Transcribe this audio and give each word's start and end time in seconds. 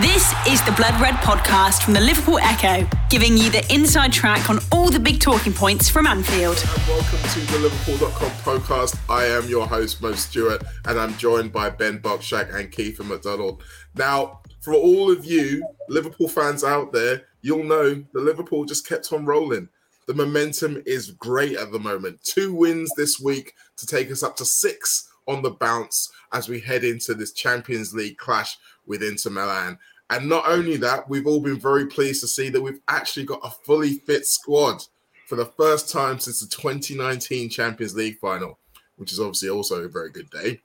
This 0.00 0.32
is 0.48 0.64
the 0.64 0.72
Blood 0.72 0.98
Red 1.02 1.16
podcast 1.16 1.82
from 1.82 1.92
the 1.92 2.00
Liverpool 2.00 2.38
Echo, 2.38 2.88
giving 3.10 3.36
you 3.36 3.50
the 3.50 3.62
inside 3.70 4.10
track 4.10 4.48
on 4.48 4.58
all 4.72 4.90
the 4.90 4.98
big 4.98 5.20
talking 5.20 5.52
points 5.52 5.90
from 5.90 6.06
Anfield. 6.06 6.56
And 6.56 6.88
welcome 6.88 7.18
to 7.18 7.40
the 7.52 7.58
Liverpool.com 7.58 8.30
podcast. 8.40 8.98
I 9.10 9.26
am 9.26 9.46
your 9.50 9.66
host, 9.66 10.00
Mo 10.00 10.12
Stewart, 10.12 10.64
and 10.86 10.98
I'm 10.98 11.14
joined 11.18 11.52
by 11.52 11.68
Ben 11.68 11.98
Bocsak 11.98 12.54
and 12.54 12.72
Keith 12.72 13.04
McDonald. 13.04 13.62
Now, 13.94 14.40
for 14.62 14.72
all 14.72 15.12
of 15.12 15.26
you 15.26 15.62
Liverpool 15.90 16.26
fans 16.26 16.64
out 16.64 16.94
there, 16.94 17.24
you'll 17.42 17.64
know 17.64 18.02
the 18.14 18.20
Liverpool 18.20 18.64
just 18.64 18.88
kept 18.88 19.12
on 19.12 19.26
rolling. 19.26 19.68
The 20.06 20.14
momentum 20.14 20.82
is 20.86 21.10
great 21.10 21.58
at 21.58 21.70
the 21.70 21.78
moment. 21.78 22.24
Two 22.24 22.54
wins 22.54 22.90
this 22.96 23.20
week 23.20 23.52
to 23.76 23.86
take 23.86 24.10
us 24.10 24.22
up 24.22 24.36
to 24.36 24.46
six 24.46 25.10
on 25.28 25.42
the 25.42 25.50
bounce 25.50 26.10
as 26.32 26.48
we 26.48 26.60
head 26.60 26.82
into 26.82 27.14
this 27.14 27.32
Champions 27.32 27.94
League 27.94 28.16
clash 28.16 28.56
with 28.86 29.02
Inter 29.02 29.30
Milan. 29.30 29.78
And 30.10 30.28
not 30.28 30.46
only 30.46 30.76
that, 30.78 31.08
we've 31.08 31.26
all 31.26 31.40
been 31.40 31.58
very 31.58 31.86
pleased 31.86 32.20
to 32.20 32.28
see 32.28 32.50
that 32.50 32.60
we've 32.60 32.80
actually 32.88 33.24
got 33.24 33.40
a 33.42 33.50
fully 33.64 33.94
fit 34.00 34.26
squad 34.26 34.82
for 35.26 35.36
the 35.36 35.46
first 35.46 35.90
time 35.90 36.18
since 36.18 36.40
the 36.40 36.48
2019 36.48 37.48
Champions 37.48 37.94
League 37.94 38.18
final, 38.18 38.58
which 38.96 39.12
is 39.12 39.20
obviously 39.20 39.48
also 39.48 39.82
a 39.82 39.88
very 39.88 40.10
good 40.10 40.28
day. 40.30 40.60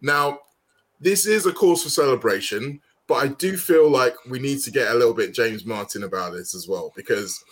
Now, 0.00 0.40
this 1.00 1.26
is 1.26 1.46
a 1.46 1.52
cause 1.52 1.82
for 1.82 1.88
celebration, 1.88 2.80
but 3.08 3.14
I 3.14 3.28
do 3.28 3.56
feel 3.56 3.90
like 3.90 4.14
we 4.28 4.38
need 4.38 4.60
to 4.60 4.70
get 4.70 4.92
a 4.92 4.94
little 4.94 5.14
bit 5.14 5.34
James 5.34 5.64
Martin 5.64 6.04
about 6.04 6.32
this 6.32 6.54
as 6.54 6.68
well, 6.68 6.92
because 6.94 7.42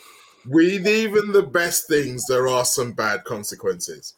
with 0.47 0.87
even 0.87 1.33
the 1.33 1.43
best 1.43 1.89
things, 1.89 2.27
there 2.27 2.47
are 2.47 2.65
some 2.65 2.93
bad 2.93 3.25
consequences. 3.25 4.15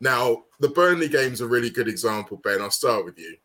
Now, 0.00 0.42
the 0.60 0.68
Burnley 0.68 1.08
game's 1.08 1.40
a 1.40 1.46
really 1.46 1.70
good 1.70 1.88
example, 1.88 2.40
Ben. 2.44 2.60
I'll 2.60 2.70
start 2.70 3.04
with 3.04 3.18
you 3.18 3.36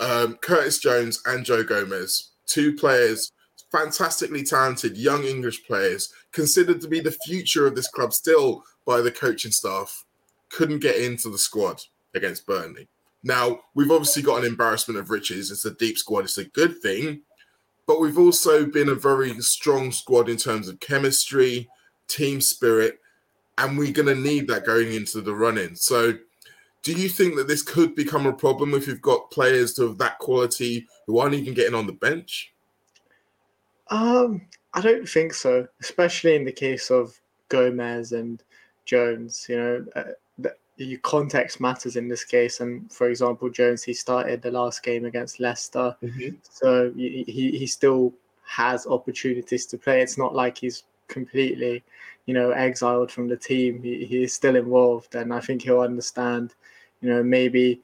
um, 0.00 0.36
Curtis 0.36 0.78
Jones 0.78 1.22
and 1.26 1.44
Joe 1.44 1.64
Gomez, 1.64 2.30
two 2.46 2.74
players, 2.74 3.32
fantastically 3.70 4.42
talented 4.42 4.96
young 4.96 5.24
English 5.24 5.64
players, 5.64 6.12
considered 6.32 6.80
to 6.80 6.88
be 6.88 7.00
the 7.00 7.16
future 7.26 7.66
of 7.66 7.74
this 7.74 7.88
club 7.88 8.12
still 8.12 8.64
by 8.86 9.00
the 9.00 9.10
coaching 9.10 9.50
staff, 9.50 10.04
couldn't 10.50 10.80
get 10.80 10.96
into 10.96 11.28
the 11.28 11.38
squad 11.38 11.82
against 12.14 12.46
Burnley. 12.46 12.88
Now, 13.22 13.60
we've 13.74 13.90
obviously 13.90 14.22
got 14.22 14.40
an 14.40 14.46
embarrassment 14.46 14.98
of 14.98 15.10
riches. 15.10 15.50
It's 15.50 15.64
a 15.64 15.72
deep 15.72 15.98
squad, 15.98 16.24
it's 16.24 16.38
a 16.38 16.44
good 16.44 16.80
thing, 16.80 17.22
but 17.86 18.00
we've 18.00 18.18
also 18.18 18.64
been 18.64 18.88
a 18.88 18.94
very 18.94 19.38
strong 19.40 19.92
squad 19.92 20.28
in 20.28 20.36
terms 20.36 20.68
of 20.68 20.80
chemistry, 20.80 21.68
team 22.08 22.40
spirit, 22.40 22.98
and 23.58 23.76
we're 23.76 23.92
going 23.92 24.06
to 24.06 24.14
need 24.14 24.46
that 24.48 24.64
going 24.64 24.92
into 24.92 25.20
the 25.20 25.34
run 25.34 25.58
in. 25.58 25.74
So, 25.74 26.14
do 26.94 27.02
you 27.02 27.10
think 27.10 27.36
that 27.36 27.48
this 27.48 27.62
could 27.62 27.94
become 27.94 28.24
a 28.24 28.32
problem 28.32 28.72
if 28.72 28.86
you've 28.86 29.02
got 29.02 29.30
players 29.30 29.78
of 29.78 29.98
that 29.98 30.18
quality 30.18 30.86
who 31.06 31.18
aren't 31.18 31.34
even 31.34 31.52
getting 31.52 31.74
on 31.74 31.86
the 31.86 31.92
bench? 31.92 32.54
Um, 33.88 34.40
I 34.72 34.80
don't 34.80 35.06
think 35.06 35.34
so, 35.34 35.68
especially 35.80 36.34
in 36.34 36.46
the 36.46 36.52
case 36.52 36.90
of 36.90 37.20
Gomez 37.50 38.12
and 38.12 38.42
Jones. 38.86 39.44
You 39.50 39.56
know, 39.58 39.86
uh, 39.96 40.02
the, 40.38 40.54
the 40.78 40.96
context 40.98 41.60
matters 41.60 41.96
in 41.96 42.08
this 42.08 42.24
case. 42.24 42.60
And 42.60 42.90
for 42.90 43.10
example, 43.10 43.50
Jones, 43.50 43.82
he 43.82 43.92
started 43.92 44.40
the 44.40 44.50
last 44.50 44.82
game 44.82 45.04
against 45.04 45.40
Leicester, 45.40 45.94
mm-hmm. 46.02 46.36
so 46.42 46.90
he, 46.96 47.24
he 47.26 47.66
still 47.66 48.14
has 48.46 48.86
opportunities 48.86 49.66
to 49.66 49.76
play. 49.76 50.00
It's 50.00 50.16
not 50.16 50.34
like 50.34 50.56
he's 50.56 50.84
completely, 51.08 51.82
you 52.24 52.32
know, 52.32 52.52
exiled 52.52 53.12
from 53.12 53.28
the 53.28 53.36
team. 53.36 53.82
He, 53.82 54.06
he 54.06 54.22
is 54.22 54.32
still 54.32 54.56
involved, 54.56 55.16
and 55.16 55.34
I 55.34 55.40
think 55.40 55.60
he'll 55.60 55.80
understand 55.80 56.54
you 57.00 57.08
know, 57.08 57.22
maybe 57.22 57.82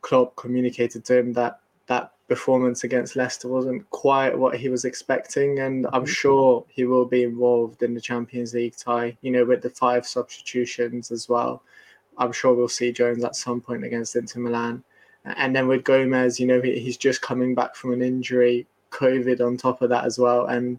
Klopp 0.00 0.36
communicated 0.36 1.04
to 1.06 1.18
him 1.18 1.32
that 1.34 1.60
that 1.86 2.12
performance 2.28 2.84
against 2.84 3.16
Leicester 3.16 3.48
wasn't 3.48 3.88
quite 3.90 4.36
what 4.38 4.56
he 4.56 4.68
was 4.68 4.84
expecting, 4.84 5.60
and 5.60 5.86
I'm 5.86 6.02
mm-hmm. 6.02 6.04
sure 6.06 6.64
he 6.68 6.84
will 6.84 7.04
be 7.04 7.22
involved 7.22 7.82
in 7.82 7.94
the 7.94 8.00
Champions 8.00 8.54
League 8.54 8.76
tie. 8.76 9.16
You 9.22 9.30
know, 9.30 9.44
with 9.44 9.62
the 9.62 9.70
five 9.70 10.06
substitutions 10.06 11.10
as 11.10 11.28
well. 11.28 11.62
I'm 12.16 12.32
sure 12.32 12.54
we'll 12.54 12.68
see 12.68 12.92
Jones 12.92 13.24
at 13.24 13.34
some 13.34 13.60
point 13.60 13.84
against 13.84 14.14
Inter 14.14 14.40
Milan, 14.40 14.84
and 15.24 15.54
then 15.54 15.66
with 15.66 15.84
Gomez, 15.84 16.38
you 16.38 16.46
know, 16.46 16.60
he's 16.60 16.96
just 16.96 17.22
coming 17.22 17.54
back 17.54 17.74
from 17.74 17.92
an 17.92 18.02
injury, 18.02 18.66
COVID 18.90 19.40
on 19.44 19.56
top 19.56 19.82
of 19.82 19.90
that 19.90 20.04
as 20.04 20.18
well, 20.18 20.46
and 20.46 20.78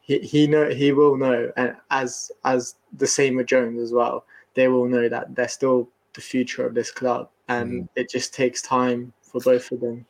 he 0.00 0.18
he 0.20 0.46
know 0.46 0.70
he 0.70 0.92
will 0.92 1.16
know, 1.16 1.50
and 1.56 1.76
as 1.90 2.30
as 2.44 2.76
the 2.96 3.06
same 3.06 3.36
with 3.36 3.46
Jones 3.48 3.80
as 3.80 3.92
well, 3.92 4.24
they 4.54 4.68
will 4.68 4.86
know 4.86 5.08
that 5.08 5.34
they're 5.34 5.48
still 5.48 5.88
the 6.16 6.20
future 6.20 6.66
of 6.66 6.74
this 6.74 6.90
club, 6.90 7.30
and 7.48 7.84
mm. 7.84 7.88
it 7.94 8.10
just 8.10 8.34
takes 8.34 8.60
time 8.60 9.12
for 9.22 9.40
both 9.40 9.70
of 9.70 9.80
them. 9.80 10.04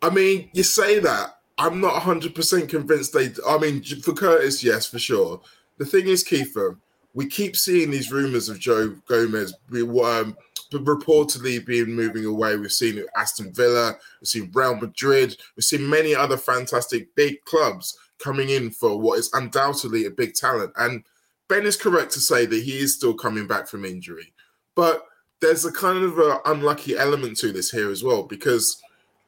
I 0.00 0.08
mean, 0.08 0.48
you 0.54 0.62
say 0.62 0.98
that. 1.00 1.36
I'm 1.58 1.78
not 1.78 2.02
100% 2.02 2.68
convinced 2.70 3.12
they. 3.12 3.28
I 3.46 3.58
mean, 3.58 3.82
for 3.82 4.14
Curtis, 4.14 4.64
yes, 4.64 4.86
for 4.86 4.98
sure. 4.98 5.42
The 5.76 5.84
thing 5.84 6.06
is, 6.06 6.24
Kiefer, 6.24 6.78
we 7.12 7.26
keep 7.26 7.54
seeing 7.54 7.90
these 7.90 8.10
rumors 8.10 8.48
of 8.48 8.58
Joe 8.58 8.96
Gomez 9.06 9.52
we, 9.68 9.82
um, 9.82 10.36
reportedly 10.72 11.64
being 11.64 11.92
moving 11.92 12.24
away. 12.24 12.56
We've 12.56 12.72
seen 12.72 13.04
Aston 13.16 13.52
Villa, 13.52 13.96
we've 14.20 14.28
seen 14.28 14.50
Real 14.54 14.76
Madrid, 14.76 15.36
we've 15.56 15.64
seen 15.64 15.88
many 15.88 16.14
other 16.14 16.36
fantastic 16.36 17.14
big 17.14 17.44
clubs 17.44 17.98
coming 18.18 18.50
in 18.50 18.70
for 18.70 18.98
what 18.98 19.18
is 19.18 19.30
undoubtedly 19.32 20.04
a 20.06 20.10
big 20.10 20.34
talent. 20.34 20.72
And 20.76 21.04
Ben 21.48 21.66
is 21.66 21.76
correct 21.76 22.12
to 22.12 22.20
say 22.20 22.46
that 22.46 22.62
he 22.62 22.78
is 22.78 22.94
still 22.94 23.14
coming 23.14 23.46
back 23.46 23.66
from 23.66 23.84
injury. 23.84 24.32
But 24.76 25.04
there's 25.40 25.64
a 25.64 25.72
kind 25.72 26.04
of 26.04 26.18
a 26.18 26.40
unlucky 26.46 26.96
element 26.96 27.36
to 27.38 27.52
this 27.52 27.70
here 27.70 27.90
as 27.90 28.04
well 28.04 28.22
because 28.22 28.82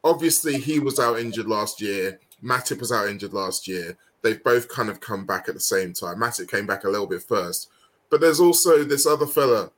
obviously 0.05 0.59
he 0.59 0.79
was 0.79 0.99
out 0.99 1.19
injured 1.19 1.47
last 1.47 1.81
year. 1.81 2.21
Matip 2.43 2.81
was 2.81 2.93
out 2.93 3.09
injured 3.09 3.33
last 3.33 3.67
year. 3.67 3.97
They've 4.23 4.43
both 4.43 4.69
kind 4.69 4.89
of 4.89 5.01
come 5.01 5.27
back 5.27 5.49
at 5.49 5.55
the 5.55 5.61
same 5.61 5.93
time. 5.93 6.19
Matip 6.19 6.51
came 6.51 6.67
back 6.67 6.85
a 6.85 6.89
little 6.89 7.07
bit 7.07 7.23
first, 7.23 7.71
but 8.11 8.21
there's 8.21 8.41
also 8.41 8.85
this 8.85 9.07
other 9.07 9.27
fella, 9.27 9.71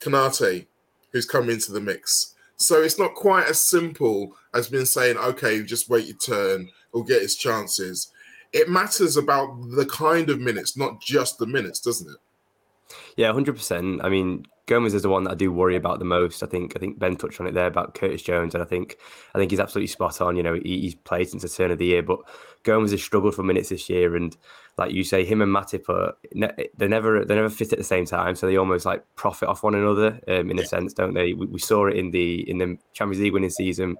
Konate, 0.00 0.66
who's 1.12 1.26
come 1.26 1.50
into 1.50 1.72
the 1.72 1.80
mix. 1.80 2.34
So 2.56 2.82
it's 2.82 2.98
not 2.98 3.14
quite 3.14 3.46
as 3.46 3.60
simple 3.60 4.36
as 4.54 4.68
being 4.68 4.84
saying, 4.84 5.16
okay, 5.16 5.62
just 5.62 5.90
wait 5.90 6.06
your 6.06 6.16
turn 6.16 6.70
or 6.92 7.04
get 7.04 7.22
his 7.22 7.36
chances. 7.36 8.10
It 8.52 8.70
matters 8.70 9.16
about 9.16 9.70
the 9.70 9.86
kind 9.86 10.30
of 10.30 10.40
minutes, 10.40 10.76
not 10.76 11.00
just 11.00 11.38
the 11.38 11.46
minutes, 11.46 11.80
doesn't 11.80 12.08
it? 12.08 12.96
Yeah, 13.16 13.32
hundred 13.32 13.56
percent. 13.56 14.00
I 14.04 14.08
mean, 14.08 14.46
Gomez 14.66 14.94
is 14.94 15.02
the 15.02 15.10
one 15.10 15.24
that 15.24 15.32
I 15.32 15.34
do 15.34 15.52
worry 15.52 15.76
about 15.76 15.98
the 15.98 16.06
most. 16.06 16.42
I 16.42 16.46
think 16.46 16.72
I 16.74 16.78
think 16.78 16.98
Ben 16.98 17.16
touched 17.16 17.40
on 17.40 17.46
it 17.46 17.52
there 17.52 17.66
about 17.66 17.94
Curtis 17.94 18.22
Jones, 18.22 18.54
and 18.54 18.62
I 18.62 18.66
think 18.66 18.96
I 19.34 19.38
think 19.38 19.50
he's 19.50 19.60
absolutely 19.60 19.88
spot 19.88 20.20
on. 20.20 20.36
You 20.36 20.42
know, 20.42 20.54
he, 20.54 20.80
he's 20.80 20.94
played 20.94 21.28
since 21.28 21.42
the 21.42 21.48
turn 21.48 21.70
of 21.70 21.78
the 21.78 21.86
year, 21.86 22.02
but 22.02 22.20
Gomez 22.62 22.92
has 22.92 23.02
struggled 23.02 23.34
for 23.34 23.42
minutes 23.42 23.68
this 23.68 23.90
year, 23.90 24.16
and 24.16 24.34
like 24.78 24.92
you 24.92 25.04
say, 25.04 25.24
him 25.24 25.42
and 25.42 25.54
Matip 25.54 25.88
are 25.90 26.16
they 26.32 26.88
never 26.88 27.24
they 27.24 27.34
never 27.34 27.50
fit 27.50 27.72
at 27.72 27.78
the 27.78 27.84
same 27.84 28.06
time, 28.06 28.34
so 28.34 28.46
they 28.46 28.56
almost 28.56 28.86
like 28.86 29.04
profit 29.16 29.48
off 29.48 29.62
one 29.62 29.74
another 29.74 30.18
um, 30.28 30.50
in 30.50 30.58
a 30.58 30.64
sense, 30.64 30.94
don't 30.94 31.14
they? 31.14 31.34
We, 31.34 31.46
we, 31.46 31.58
saw 31.58 31.86
it 31.86 31.96
in 31.96 32.10
the 32.10 32.48
in 32.48 32.58
the 32.58 32.78
Champions 32.94 33.22
League 33.22 33.34
winning 33.34 33.50
season. 33.50 33.96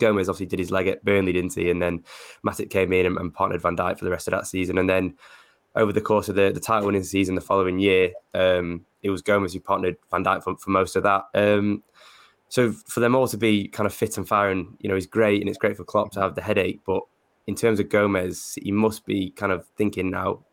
Gomez 0.00 0.28
obviously 0.28 0.46
did 0.46 0.58
his 0.58 0.70
leg 0.70 0.88
at 0.88 1.04
Burnley, 1.04 1.32
didn't 1.32 1.54
he? 1.54 1.70
And 1.70 1.80
then 1.80 2.02
Matip 2.44 2.70
came 2.70 2.92
in 2.92 3.06
and, 3.06 3.18
and 3.18 3.32
partnered 3.32 3.60
Van 3.60 3.76
Dijk 3.76 3.98
for 3.98 4.04
the 4.04 4.10
rest 4.10 4.26
of 4.26 4.32
that 4.32 4.46
season, 4.46 4.78
and 4.78 4.88
then 4.88 5.14
over 5.74 5.92
the 5.92 6.00
course 6.00 6.28
of 6.28 6.34
the, 6.34 6.50
the 6.52 6.60
title 6.60 6.86
winning 6.86 7.04
season 7.04 7.34
the 7.34 7.40
following 7.40 7.78
year, 7.78 8.12
um, 8.34 8.84
it 9.02 9.10
was 9.10 9.22
Gomez 9.22 9.52
who 9.52 9.60
partnered 9.60 9.96
Van 10.10 10.24
Dijk 10.24 10.42
for, 10.42 10.56
for 10.56 10.70
most 10.70 10.96
of 10.96 11.02
that. 11.02 11.24
Um, 11.34 11.82
so 12.48 12.72
for 12.72 13.00
them 13.00 13.14
all 13.14 13.26
to 13.28 13.38
be 13.38 13.66
kind 13.68 13.86
of 13.86 13.94
fit 13.94 14.18
and 14.18 14.28
firing, 14.28 14.76
you 14.80 14.88
know, 14.88 14.96
is 14.96 15.06
great, 15.06 15.40
and 15.40 15.48
it's 15.48 15.58
great 15.58 15.76
for 15.76 15.84
Klopp 15.84 16.12
to 16.12 16.20
have 16.20 16.34
the 16.34 16.42
headache. 16.42 16.80
But 16.84 17.02
in 17.46 17.54
terms 17.54 17.80
of 17.80 17.88
Gomez, 17.88 18.58
he 18.62 18.70
must 18.70 19.06
be 19.06 19.30
kind 19.30 19.52
of 19.52 19.66
thinking 19.76 20.10
now, 20.10 20.44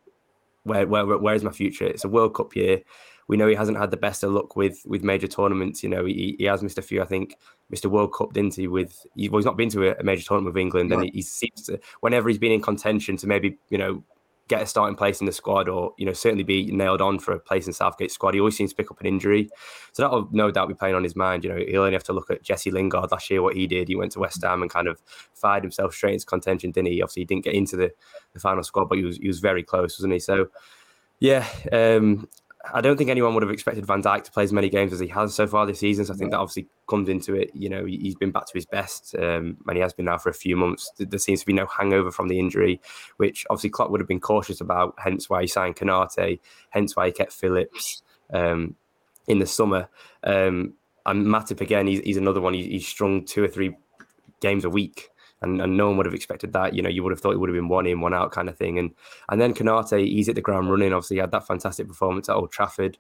where 0.64 0.88
where 0.88 1.06
where 1.06 1.36
is 1.36 1.44
my 1.44 1.52
future? 1.52 1.86
It's 1.86 2.06
a 2.06 2.10
World 2.10 2.36
Cup 2.36 2.56
year. 2.56 2.82
We 3.28 3.38
know 3.38 3.48
he 3.48 3.56
hasn't 3.56 3.78
had 3.78 3.92
the 3.92 3.98
best 3.98 4.24
of 4.24 4.32
luck 4.32 4.56
with 4.56 4.82
with 4.86 5.04
major 5.04 5.28
tournaments. 5.28 5.84
You 5.84 5.90
know, 5.90 6.06
he, 6.06 6.38
he 6.40 6.46
has 6.46 6.64
missed 6.64 6.78
a 6.78 6.82
few. 6.82 7.02
I 7.02 7.06
think 7.06 7.36
missed 7.70 7.86
a 7.86 7.90
World 7.90 8.14
Cup, 8.14 8.32
didn't 8.32 8.56
he? 8.56 8.68
With 8.68 9.06
well, 9.16 9.40
he's 9.40 9.46
not 9.46 9.58
been 9.58 9.70
to 9.72 10.00
a, 10.00 10.04
major 10.04 10.24
tournament 10.24 10.56
with 10.56 10.62
England, 10.62 10.94
and 10.94 11.04
he, 11.04 11.12
he 11.16 11.22
seems 11.22 11.64
to 11.64 11.80
whenever 12.00 12.30
he's 12.30 12.40
been 12.40 12.54
in 12.54 12.62
contention 12.62 13.18
to 13.18 13.28
maybe 13.28 13.58
you 13.70 13.78
know 13.78 14.04
get 14.50 14.64
a 14.64 14.66
starting 14.66 14.96
place 14.96 15.22
in 15.22 15.28
the 15.28 15.32
squad 15.32 15.70
or, 15.70 15.94
you 15.98 16.06
know, 16.06 16.12
certainly 16.12 16.44
be 16.44 16.66
nailed 16.72 17.02
on 17.02 17.20
for 17.20 17.34
a 17.34 17.40
place 17.40 17.68
in 17.68 17.72
Southgate 17.72 18.12
squad. 18.12 18.34
He 18.34 18.40
always 18.40 18.58
seems 18.58 18.72
to 18.72 18.76
pick 18.76 18.92
up 18.92 19.00
an 19.00 19.06
injury. 19.06 19.48
So 19.94 20.02
that'll 20.02 20.28
no 20.32 20.52
doubt 20.52 20.68
be 20.68 20.74
playing 20.74 20.96
on 20.96 21.04
his 21.04 21.16
mind. 21.16 21.44
You 21.44 21.52
know, 21.52 21.64
he'll 21.66 21.84
only 21.84 21.94
have 21.94 22.04
to 22.06 22.14
look 22.14 22.32
at 22.32 22.42
Jesse 22.44 22.72
Lingard 22.72 23.12
last 23.12 23.30
year, 23.30 23.44
what 23.44 23.56
he 23.56 23.68
did. 23.68 23.88
He 23.88 23.96
went 23.96 24.12
to 24.14 24.20
West 24.20 24.44
Ham 24.44 24.64
and 24.64 24.70
kind 24.70 24.88
of 24.88 25.02
fired 25.34 25.64
himself 25.64 25.94
straight 25.94 26.16
into 26.16 26.26
contention, 26.26 26.72
didn't 26.72 26.92
he? 26.92 27.02
Obviously, 27.02 27.22
he 27.22 27.26
didn't 27.26 27.46
get 27.46 27.54
into 27.54 27.78
the, 27.78 27.92
the 28.34 28.40
final 28.40 28.64
squad, 28.64 28.86
but 28.90 28.98
he 28.98 29.06
was, 29.06 29.18
he 29.18 29.28
was 29.28 29.40
very 29.40 29.64
close, 29.64 30.00
wasn't 30.00 30.14
he? 30.14 30.20
So, 30.20 30.48
yeah, 31.20 31.48
um, 31.72 32.28
I 32.74 32.82
don't 32.82 32.98
think 32.98 33.10
anyone 33.10 33.34
would 33.36 33.44
have 33.44 33.52
expected 33.52 33.86
Van 33.86 34.04
Dijk 34.04 34.26
to 34.26 34.32
play 34.32 34.44
as 34.44 34.52
many 34.52 34.70
games 34.70 34.92
as 34.92 35.00
he 35.00 35.08
has 35.08 35.34
so 35.34 35.48
far 35.48 35.66
this 35.66 35.80
season. 35.80 36.06
So 36.06 36.14
I 36.14 36.18
think 36.18 36.32
that 36.32 36.40
obviously 36.40 36.68
comes 36.90 37.08
into 37.08 37.34
it. 37.34 37.52
You 37.54 37.70
know, 37.70 37.86
he's 37.86 38.16
been 38.16 38.32
back 38.32 38.48
to 38.48 38.54
his 38.54 38.66
best, 38.66 39.16
um, 39.16 39.58
and 39.66 39.76
he 39.76 39.80
has 39.80 39.94
been 39.94 40.06
now 40.06 40.18
for 40.18 40.30
a 40.30 40.34
few 40.34 40.58
months. 40.58 40.92
There 40.98 41.20
seems 41.20 41.40
to 41.40 41.46
be 41.46 41.54
no 41.54 41.68
hangover 41.68 42.12
from 42.12 42.28
the 42.28 42.38
injury, 42.38 42.82
which 43.16 43.46
obviously 43.50 43.70
Klopp 43.70 43.92
would 43.92 44.02
have 44.02 44.10
been 44.10 44.20
cautious 44.20 44.60
about. 44.60 44.94
Hence 44.98 45.30
why 45.30 45.42
he 45.42 45.48
signed 45.48 45.78
Konate. 45.78 46.40
Hence 46.70 46.96
why 46.96 47.08
he 47.08 47.12
kept 47.14 47.32
Phillips 47.32 48.04
um, 48.34 48.76
in 49.28 49.40
the 49.40 49.46
summer. 49.46 49.88
Um, 50.24 50.74
and 51.06 51.26
Matip 51.26 51.62
again, 51.62 51.88
he's, 51.88 52.02
he's 52.02 52.18
another 52.18 52.42
one. 52.42 52.54
He's, 52.54 52.66
he's 52.66 52.88
strung 52.88 53.24
two 53.24 53.44
or 53.44 53.48
three 53.48 53.78
games 54.42 54.66
a 54.66 54.70
week 54.70 55.10
and, 55.42 55.62
and 55.62 55.78
no 55.78 55.88
one 55.88 55.98
would 55.98 56.06
have 56.06 56.16
expected 56.16 56.54
that. 56.54 56.74
You 56.74 56.82
know, 56.82 56.90
you 56.90 57.04
would 57.04 57.12
have 57.12 57.20
thought 57.20 57.34
it 57.34 57.38
would 57.38 57.50
have 57.50 57.56
been 57.56 57.70
one 57.70 57.86
in, 57.86 58.02
one 58.02 58.14
out 58.14 58.32
kind 58.32 58.50
of 58.50 58.58
thing. 58.58 58.78
And 58.78 58.92
and 59.30 59.40
then 59.40 59.54
Konate, 59.54 60.08
he's 60.08 60.30
at 60.30 60.36
the 60.36 60.42
ground 60.42 60.70
running. 60.70 60.94
Obviously, 60.94 61.18
he 61.18 61.22
had 61.22 61.32
that 61.32 61.48
fantastic 61.48 61.88
performance 61.88 62.30
at 62.30 62.36
Old 62.36 62.52
Trafford. 62.52 62.98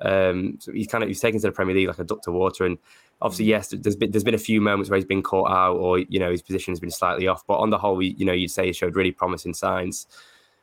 Um, 0.00 0.56
so 0.58 0.72
he's 0.72 0.86
kind 0.86 1.04
of 1.04 1.08
he's 1.08 1.20
taken 1.20 1.40
to 1.40 1.46
the 1.46 1.52
Premier 1.52 1.74
League 1.74 1.88
like 1.88 1.98
a 1.98 2.04
duck 2.04 2.22
to 2.22 2.32
water. 2.32 2.64
And 2.64 2.78
obviously, 3.20 3.46
yes, 3.46 3.68
there's 3.68 3.96
been 3.96 4.10
there's 4.10 4.24
been 4.24 4.34
a 4.34 4.38
few 4.38 4.60
moments 4.60 4.90
where 4.90 4.96
he's 4.96 5.04
been 5.04 5.22
caught 5.22 5.50
out 5.50 5.76
or 5.76 5.98
you 5.98 6.18
know 6.18 6.30
his 6.30 6.42
position 6.42 6.72
has 6.72 6.80
been 6.80 6.90
slightly 6.90 7.26
off. 7.26 7.46
But 7.46 7.58
on 7.58 7.70
the 7.70 7.78
whole, 7.78 8.02
you 8.02 8.24
know, 8.24 8.32
you'd 8.32 8.50
say 8.50 8.66
he 8.66 8.72
showed 8.72 8.96
really 8.96 9.12
promising 9.12 9.54
signs. 9.54 10.06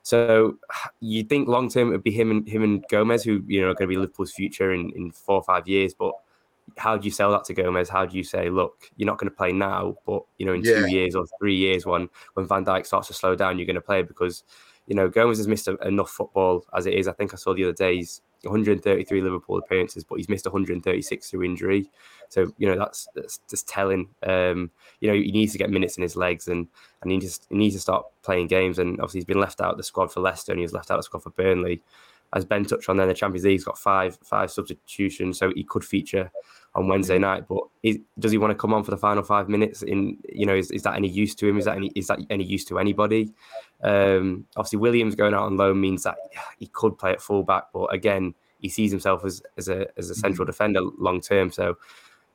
So 0.04 0.58
you 1.00 1.24
think 1.24 1.48
long 1.48 1.70
term 1.70 1.90
it 1.90 1.92
would 1.92 2.04
be 2.04 2.12
him 2.12 2.32
and 2.32 2.48
him 2.48 2.64
and 2.64 2.84
Gomez, 2.90 3.24
who 3.24 3.44
you 3.48 3.62
know 3.62 3.70
are 3.70 3.76
going 3.76 3.88
to 3.90 3.94
be 3.94 3.98
Liverpool's 3.98 4.34
future 4.34 4.74
in, 4.74 4.92
in 4.96 5.12
four 5.12 5.36
or 5.36 5.44
five 5.44 5.68
years. 5.68 5.94
But 5.94 6.14
how 6.78 6.98
do 6.98 7.06
you 7.06 7.12
sell 7.12 7.32
that 7.32 7.44
to 7.46 7.54
Gomez? 7.54 7.90
How 7.90 8.06
do 8.06 8.18
you 8.18 8.24
say, 8.24 8.50
look, 8.50 8.90
you're 8.98 9.08
not 9.08 9.18
going 9.18 9.30
to 9.30 9.36
play 9.36 9.52
now, 9.52 9.96
but 10.06 10.24
you 10.38 10.46
know 10.46 10.54
in 10.54 10.64
yeah. 10.64 10.82
two 10.82 10.92
years 10.92 11.16
or 11.16 11.26
three 11.40 11.56
years 11.56 11.86
when 11.86 12.10
when 12.34 12.48
Van 12.48 12.66
Dijk 12.66 12.86
starts 12.86 13.08
to 13.08 13.14
slow 13.14 13.36
down, 13.36 13.58
you're 13.58 13.66
going 13.66 13.76
to 13.76 13.82
play 13.82 14.02
because 14.02 14.44
you 14.88 14.96
know 14.96 15.10
Gomez 15.10 15.38
has 15.38 15.48
missed 15.48 15.68
enough 15.68 16.10
football 16.10 16.66
as 16.76 16.86
it 16.86 16.94
is. 16.94 17.08
I 17.08 17.14
think 17.14 17.34
I 17.34 17.38
saw 17.38 17.54
the 17.54 17.64
other 17.64 17.74
days 17.74 18.22
133 18.44 19.22
Liverpool 19.22 19.58
appearances, 19.58 20.04
but 20.04 20.16
he's 20.16 20.30
missed 20.30 20.46
136 20.46 21.30
through 21.30 21.44
injury. 21.44 21.90
So 22.30 22.52
you 22.58 22.68
know 22.70 22.78
that's 22.78 23.08
that's 23.16 23.40
just 23.50 23.68
telling. 23.68 24.10
Um, 24.24 24.72
you 25.02 25.10
know 25.10 25.16
he 25.16 25.32
needs 25.32 25.52
to 25.54 25.58
get 25.58 25.70
minutes 25.70 25.98
in 25.98 26.04
his 26.04 26.16
legs, 26.16 26.48
and 26.48 26.68
and 27.02 27.12
he 27.12 27.20
just 27.20 27.48
he 27.50 27.58
needs 27.58 27.76
to 27.76 27.82
start 27.82 28.06
playing 28.24 28.48
games. 28.48 28.80
And 28.80 29.00
obviously 29.00 29.20
he's 29.20 29.26
been 29.26 29.40
left 29.40 29.62
out 29.62 29.72
of 29.72 29.78
the 29.78 29.84
squad 29.84 30.12
for 30.12 30.22
Leicester, 30.22 30.52
and 30.52 30.60
he 30.60 30.66
was 30.66 30.74
left 30.74 30.92
out 30.92 30.96
of 30.96 31.00
the 31.00 31.04
squad 31.04 31.24
for 31.24 31.32
Burnley. 31.32 31.82
As 32.34 32.46
Ben 32.46 32.64
touched 32.64 32.90
on, 32.90 32.98
then 32.98 33.08
the 33.08 33.14
Champions 33.14 33.46
League's 33.46 33.64
got 33.64 33.78
five 33.78 34.18
five 34.24 34.52
substitutions, 34.52 35.40
so 35.40 35.52
he 35.56 35.64
could 35.64 35.84
feature 35.84 36.32
on 36.76 36.88
Wednesday 36.88 37.18
night. 37.18 37.48
But 37.48 37.64
is, 37.82 37.98
does 38.20 38.32
he 38.32 38.38
want 38.38 38.52
to 38.52 38.56
come 38.56 38.74
on 38.74 38.84
for 38.84 38.92
the 38.92 38.98
final 38.98 39.24
five 39.24 39.50
minutes? 39.50 39.82
In 39.82 40.18
you 40.30 40.46
know, 40.46 40.56
is, 40.56 40.70
is 40.72 40.84
that 40.84 40.96
any 40.96 41.08
use 41.08 41.34
to 41.36 41.48
him? 41.48 41.58
Is 41.58 41.66
that 41.66 41.76
any 41.76 41.92
is 41.96 42.08
that 42.08 42.20
any 42.30 42.44
use 42.44 42.66
to 42.66 42.78
anybody? 42.78 43.34
Um, 43.84 44.46
obviously, 44.56 44.78
Williams 44.80 45.16
going 45.16 45.34
out 45.34 45.44
on 45.44 45.58
loan 45.58 45.82
means 45.82 46.04
that 46.04 46.18
he 46.58 46.68
could 46.68 46.98
play 46.98 47.12
at 47.12 47.22
fullback, 47.22 47.66
but 47.74 47.94
again, 47.94 48.36
he 48.60 48.70
sees 48.70 48.92
himself 48.92 49.26
as 49.26 49.42
as 49.58 49.68
a 49.68 49.88
as 49.98 50.10
a 50.10 50.16
central 50.16 50.46
mm-hmm. 50.46 50.52
defender 50.52 50.82
long 50.98 51.22
term. 51.22 51.52
So, 51.52 51.78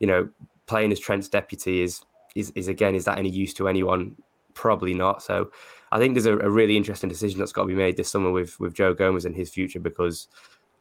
you 0.01 0.07
know, 0.07 0.29
playing 0.67 0.93
as 0.93 0.99
Trent's 0.99 1.29
deputy 1.29 1.83
is 1.83 2.03
is 2.35 2.51
is 2.57 2.69
again 2.69 2.95
is 2.95 3.05
that 3.05 3.19
any 3.19 3.31
use 3.31 3.55
to 3.55 3.69
anyone? 3.69 4.17
Probably 4.55 4.95
not. 4.95 5.23
So, 5.23 5.51
I 5.95 5.99
think 5.99 6.15
there's 6.15 6.27
a, 6.27 6.37
a 6.39 6.51
really 6.51 6.77
interesting 6.77 7.09
decision 7.09 7.39
that's 7.39 7.53
got 7.53 7.63
to 7.63 7.69
be 7.69 7.75
made 7.75 7.97
this 7.97 8.11
summer 8.11 8.33
with 8.33 8.59
with 8.59 8.75
Joe 8.75 8.95
Gomez 8.95 9.25
and 9.25 9.35
his 9.35 9.49
future 9.51 9.79
because 9.79 10.27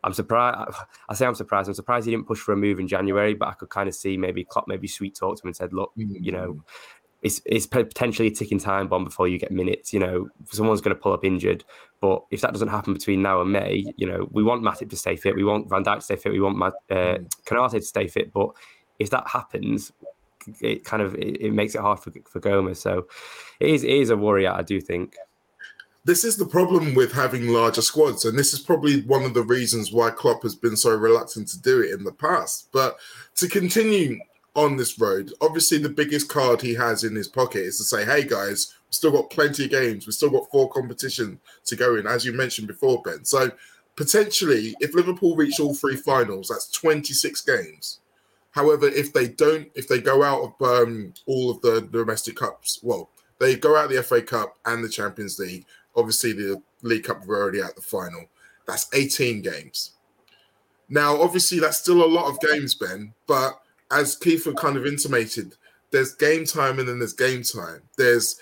I'm 0.04 0.14
surprised. 0.14 0.76
I 1.10 1.14
say 1.14 1.28
I'm 1.28 1.36
surprised. 1.36 1.70
I'm 1.70 1.76
surprised 1.76 2.06
he 2.06 2.12
didn't 2.12 2.28
push 2.28 2.40
for 2.40 2.54
a 2.54 2.58
move 2.58 2.80
in 2.80 2.88
January, 2.88 3.36
but 3.36 3.48
I 3.48 3.54
could 3.54 3.70
kind 3.70 3.88
of 3.88 3.94
see 3.94 4.18
maybe 4.18 4.44
Klopp 4.44 4.68
maybe 4.68 4.88
sweet 4.88 5.16
talked 5.16 5.40
to 5.40 5.46
him 5.46 5.50
and 5.50 5.56
said, 5.56 5.72
"Look, 5.72 5.92
mm-hmm. 5.96 6.16
you 6.20 6.32
know, 6.32 6.54
mm. 6.54 6.62
it's 7.22 7.42
it's 7.46 7.68
potentially 7.68 8.30
a 8.30 8.32
ticking 8.32 8.58
time 8.58 8.88
bomb 8.88 9.04
before 9.04 9.28
you 9.28 9.38
get 9.38 9.52
minutes. 9.52 9.94
You 9.94 10.00
know, 10.00 10.30
someone's 10.52 10.82
going 10.82 10.96
to 10.96 11.02
pull 11.02 11.14
up 11.14 11.24
injured, 11.24 11.64
but 12.02 12.24
if 12.32 12.42
that 12.42 12.52
doesn't 12.52 12.70
happen 12.70 12.94
between 12.94 13.22
now 13.22 13.40
and 13.40 13.52
May, 13.52 13.86
you 13.98 14.08
know, 14.08 14.28
we 14.32 14.42
want 14.42 14.64
Matip 14.64 14.90
to 14.90 14.98
stay 14.98 15.16
fit, 15.16 15.36
we 15.36 15.44
want 15.44 15.70
Van 15.70 15.84
Dijk 15.84 15.98
to 15.98 16.02
stay 16.02 16.16
fit, 16.16 16.32
we 16.32 16.42
want 16.42 16.62
uh, 16.62 16.74
mm. 16.90 17.70
To 17.72 17.82
stay 17.82 18.08
fit. 18.08 18.34
But 18.34 18.50
if 18.98 19.12
that 19.12 19.28
happens, 19.28 19.92
it 20.62 20.84
kind 20.86 21.02
of 21.02 21.16
it, 21.16 21.42
it 21.42 21.52
makes 21.52 21.76
it 21.76 21.82
hard 21.82 22.00
for 22.00 22.12
for 22.28 22.40
Gomez. 22.40 22.80
So 22.80 23.08
it 23.60 23.70
is 23.70 23.84
it 23.84 23.92
is 23.92 24.10
a 24.10 24.18
worry. 24.18 24.48
I 24.48 24.62
do 24.62 24.82
think 24.82 25.16
this 26.06 26.26
is 26.26 26.36
the 26.36 26.46
problem 26.46 26.96
with 26.96 27.14
having 27.14 27.48
larger 27.48 27.82
squads, 27.82 28.26
and 28.26 28.38
this 28.38 28.54
is 28.54 28.60
probably 28.60 29.02
one 29.04 29.24
of 29.24 29.34
the 29.34 29.44
reasons 29.44 29.92
why 29.92 30.10
Klopp 30.10 30.44
has 30.44 30.56
been 30.56 30.76
so 30.76 30.94
reluctant 30.96 31.48
to 31.50 31.62
do 31.62 31.82
it 31.82 31.98
in 31.98 32.04
the 32.04 32.12
past. 32.12 32.68
But 32.72 32.98
to 33.36 33.48
continue 33.48 34.20
on 34.56 34.76
this 34.76 35.00
road, 35.00 35.32
obviously 35.42 35.78
the 35.78 35.90
biggest 35.90 36.30
card 36.30 36.62
he 36.62 36.74
has 36.76 37.04
in 37.04 37.16
his 37.16 37.28
pocket 37.28 37.64
is 37.64 37.78
to 37.78 37.84
say, 37.84 38.06
"Hey 38.06 38.24
guys, 38.24 38.76
we've 38.88 38.94
still 38.94 39.12
got 39.12 39.30
plenty 39.30 39.66
of 39.66 39.72
games. 39.72 40.06
We've 40.06 40.14
still 40.14 40.30
got 40.30 40.52
four 40.52 40.70
competition 40.70 41.40
to 41.66 41.76
go 41.76 41.96
in, 41.96 42.06
as 42.06 42.26
you 42.26 42.34
mentioned 42.34 42.68
before, 42.68 43.02
Ben." 43.02 43.24
So 43.24 43.52
potentially, 43.96 44.76
if 44.82 44.94
Liverpool 44.94 45.36
reach 45.36 45.60
all 45.60 45.74
three 45.74 45.96
finals, 45.96 46.50
that's 46.50 46.70
twenty-six 46.70 47.42
games. 47.42 48.00
However, 48.54 48.88
if 48.88 49.14
they 49.14 49.28
don't, 49.28 49.70
if 49.76 49.88
they 49.88 50.00
go 50.00 50.24
out 50.24 50.42
of 50.42 50.88
um, 50.88 51.14
all 51.26 51.52
of 51.52 51.62
the 51.62 51.82
domestic 51.82 52.38
cups, 52.38 52.80
well, 52.82 53.10
they 53.40 53.56
go 53.56 53.76
out 53.76 53.90
the 53.90 54.02
FA 54.02 54.22
Cup 54.22 54.58
and 54.66 54.84
the 54.84 54.90
Champions 54.90 55.38
League 55.40 55.66
Obviously, 55.96 56.34
the 56.34 56.62
League 56.82 57.04
Cup 57.04 57.26
were 57.26 57.42
already 57.42 57.62
at 57.62 57.76
the 57.76 57.82
final. 57.82 58.26
That's 58.66 58.90
18 58.94 59.42
games. 59.42 59.92
Now, 60.90 61.22
obviously, 61.22 61.60
that's 61.60 61.78
still 61.78 62.04
a 62.04 62.08
lot 62.08 62.30
of 62.30 62.40
games, 62.40 62.76
Ben. 62.76 63.14
But 63.28 63.60
as 63.92 64.18
Kiefer 64.18 64.56
kind 64.56 64.78
of 64.78 64.86
intimated, 64.86 65.56
there's 65.92 66.16
game 66.16 66.46
time 66.46 66.80
and 66.80 66.88
then 66.88 67.00
there's 67.00 67.14
game 67.14 67.44
time. 67.44 67.82
There's 67.98 68.40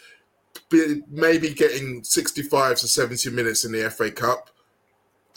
maybe 1.10 1.54
getting 1.54 2.04
65 2.04 2.78
to 2.78 2.88
70 2.88 3.30
minutes 3.32 3.66
in 3.66 3.72
the 3.72 3.90
FA 3.90 4.12
Cup 4.12 4.50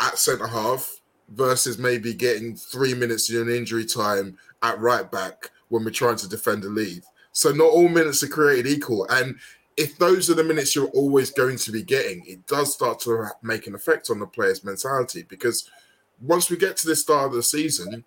at 0.00 0.18
centre 0.18 0.46
half 0.46 1.00
versus 1.34 1.78
maybe 1.78 2.14
getting 2.14 2.56
three 2.56 2.94
minutes 2.94 3.30
in 3.30 3.42
an 3.42 3.54
injury 3.54 3.84
time 3.84 4.38
at 4.62 4.78
right 4.80 5.10
back 5.10 5.50
when 5.68 5.84
we're 5.84 5.90
trying 5.90 6.16
to 6.16 6.28
defend 6.28 6.64
a 6.64 6.68
lead. 6.68 7.02
So 7.32 7.50
not 7.50 7.70
all 7.70 7.88
minutes 7.88 8.22
are 8.22 8.28
created 8.28 8.66
equal. 8.66 9.06
And 9.10 9.36
if 9.76 9.98
those 9.98 10.30
are 10.30 10.34
the 10.34 10.44
minutes 10.44 10.74
you're 10.74 10.88
always 10.88 11.30
going 11.30 11.56
to 11.58 11.72
be 11.72 11.82
getting, 11.82 12.24
it 12.26 12.46
does 12.46 12.72
start 12.72 13.00
to 13.00 13.26
make 13.42 13.66
an 13.66 13.74
effect 13.74 14.08
on 14.10 14.20
the 14.20 14.26
player's 14.26 14.64
mentality 14.64 15.24
because 15.28 15.68
once 16.20 16.48
we 16.48 16.56
get 16.56 16.76
to 16.78 16.86
the 16.86 16.96
start 16.96 17.26
of 17.26 17.32
the 17.34 17.42
season, 17.42 18.04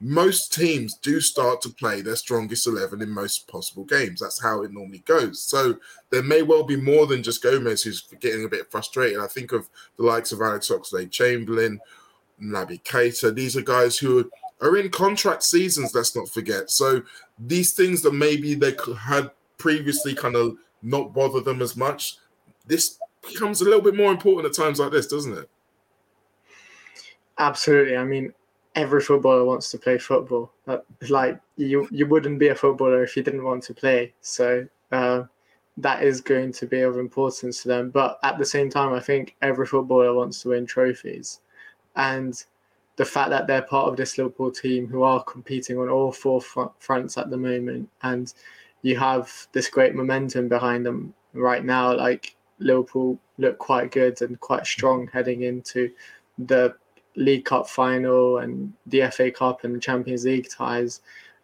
most 0.00 0.52
teams 0.52 0.96
do 0.98 1.20
start 1.20 1.62
to 1.62 1.68
play 1.68 2.02
their 2.02 2.16
strongest 2.16 2.66
11 2.66 3.00
in 3.00 3.08
most 3.08 3.46
possible 3.48 3.84
games. 3.84 4.20
That's 4.20 4.42
how 4.42 4.62
it 4.62 4.72
normally 4.72 4.98
goes. 5.06 5.40
So 5.40 5.78
there 6.10 6.22
may 6.22 6.42
well 6.42 6.64
be 6.64 6.76
more 6.76 7.06
than 7.06 7.22
just 7.22 7.42
Gomez 7.42 7.82
who's 7.82 8.02
getting 8.20 8.44
a 8.44 8.48
bit 8.48 8.70
frustrated. 8.70 9.20
I 9.20 9.28
think 9.28 9.52
of 9.52 9.68
the 9.96 10.02
likes 10.02 10.32
of 10.32 10.40
Alex 10.40 10.70
Oxlade 10.70 11.12
Chamberlain, 11.12 11.80
Naby 12.44 12.82
Keita. 12.82 13.34
These 13.34 13.56
are 13.56 13.62
guys 13.62 13.98
who 13.98 14.30
are 14.60 14.76
in 14.76 14.90
contract 14.90 15.42
seasons, 15.42 15.94
let's 15.94 16.14
not 16.14 16.28
forget. 16.28 16.70
So 16.70 17.02
these 17.38 17.72
things 17.72 18.02
that 18.02 18.12
maybe 18.12 18.54
they 18.54 18.74
had 18.98 19.30
previously 19.58 20.14
kind 20.14 20.36
of 20.36 20.56
not 20.82 21.14
bother 21.14 21.40
them 21.40 21.62
as 21.62 21.76
much. 21.76 22.18
This 22.66 22.98
becomes 23.26 23.60
a 23.60 23.64
little 23.64 23.80
bit 23.80 23.96
more 23.96 24.12
important 24.12 24.46
at 24.46 24.62
times 24.62 24.78
like 24.78 24.92
this, 24.92 25.06
doesn't 25.06 25.36
it? 25.36 25.48
Absolutely. 27.38 27.96
I 27.96 28.04
mean, 28.04 28.32
every 28.74 29.00
footballer 29.00 29.44
wants 29.44 29.70
to 29.70 29.78
play 29.78 29.98
football. 29.98 30.52
Like 31.08 31.40
you, 31.56 31.88
you 31.90 32.06
wouldn't 32.06 32.38
be 32.38 32.48
a 32.48 32.54
footballer 32.54 33.02
if 33.02 33.16
you 33.16 33.22
didn't 33.22 33.44
want 33.44 33.62
to 33.64 33.74
play. 33.74 34.12
So 34.20 34.66
uh, 34.92 35.24
that 35.78 36.02
is 36.02 36.20
going 36.20 36.52
to 36.52 36.66
be 36.66 36.80
of 36.80 36.98
importance 36.98 37.62
to 37.62 37.68
them. 37.68 37.90
But 37.90 38.18
at 38.22 38.38
the 38.38 38.44
same 38.44 38.70
time, 38.70 38.92
I 38.92 39.00
think 39.00 39.36
every 39.42 39.66
footballer 39.66 40.14
wants 40.14 40.42
to 40.42 40.50
win 40.50 40.66
trophies, 40.66 41.40
and 41.96 42.44
the 42.96 43.04
fact 43.04 43.30
that 43.30 43.46
they're 43.46 43.62
part 43.62 43.88
of 43.88 43.96
this 43.96 44.18
Liverpool 44.18 44.50
team 44.50 44.86
who 44.86 45.02
are 45.02 45.22
competing 45.24 45.78
on 45.78 45.88
all 45.88 46.12
four 46.12 46.40
fronts 46.78 47.18
at 47.18 47.30
the 47.30 47.36
moment, 47.36 47.88
and 48.02 48.32
you 48.82 48.96
have 48.96 49.32
this 49.52 49.68
great 49.68 49.94
momentum 49.94 50.48
behind 50.48 50.86
them 50.86 51.14
right 51.32 51.64
now. 51.64 51.94
Like 51.94 52.36
Liverpool 52.58 53.18
look 53.38 53.58
quite 53.58 53.90
good 53.90 54.20
and 54.22 54.38
quite 54.40 54.66
strong 54.66 55.08
heading 55.12 55.42
into 55.42 55.90
the 56.38 56.74
League 57.16 57.44
Cup 57.44 57.68
final 57.68 58.38
and 58.38 58.72
the 58.86 59.08
FA 59.10 59.30
Cup 59.30 59.64
and 59.64 59.74
the 59.74 59.80
Champions 59.80 60.24
League 60.24 60.48
ties. 60.48 61.00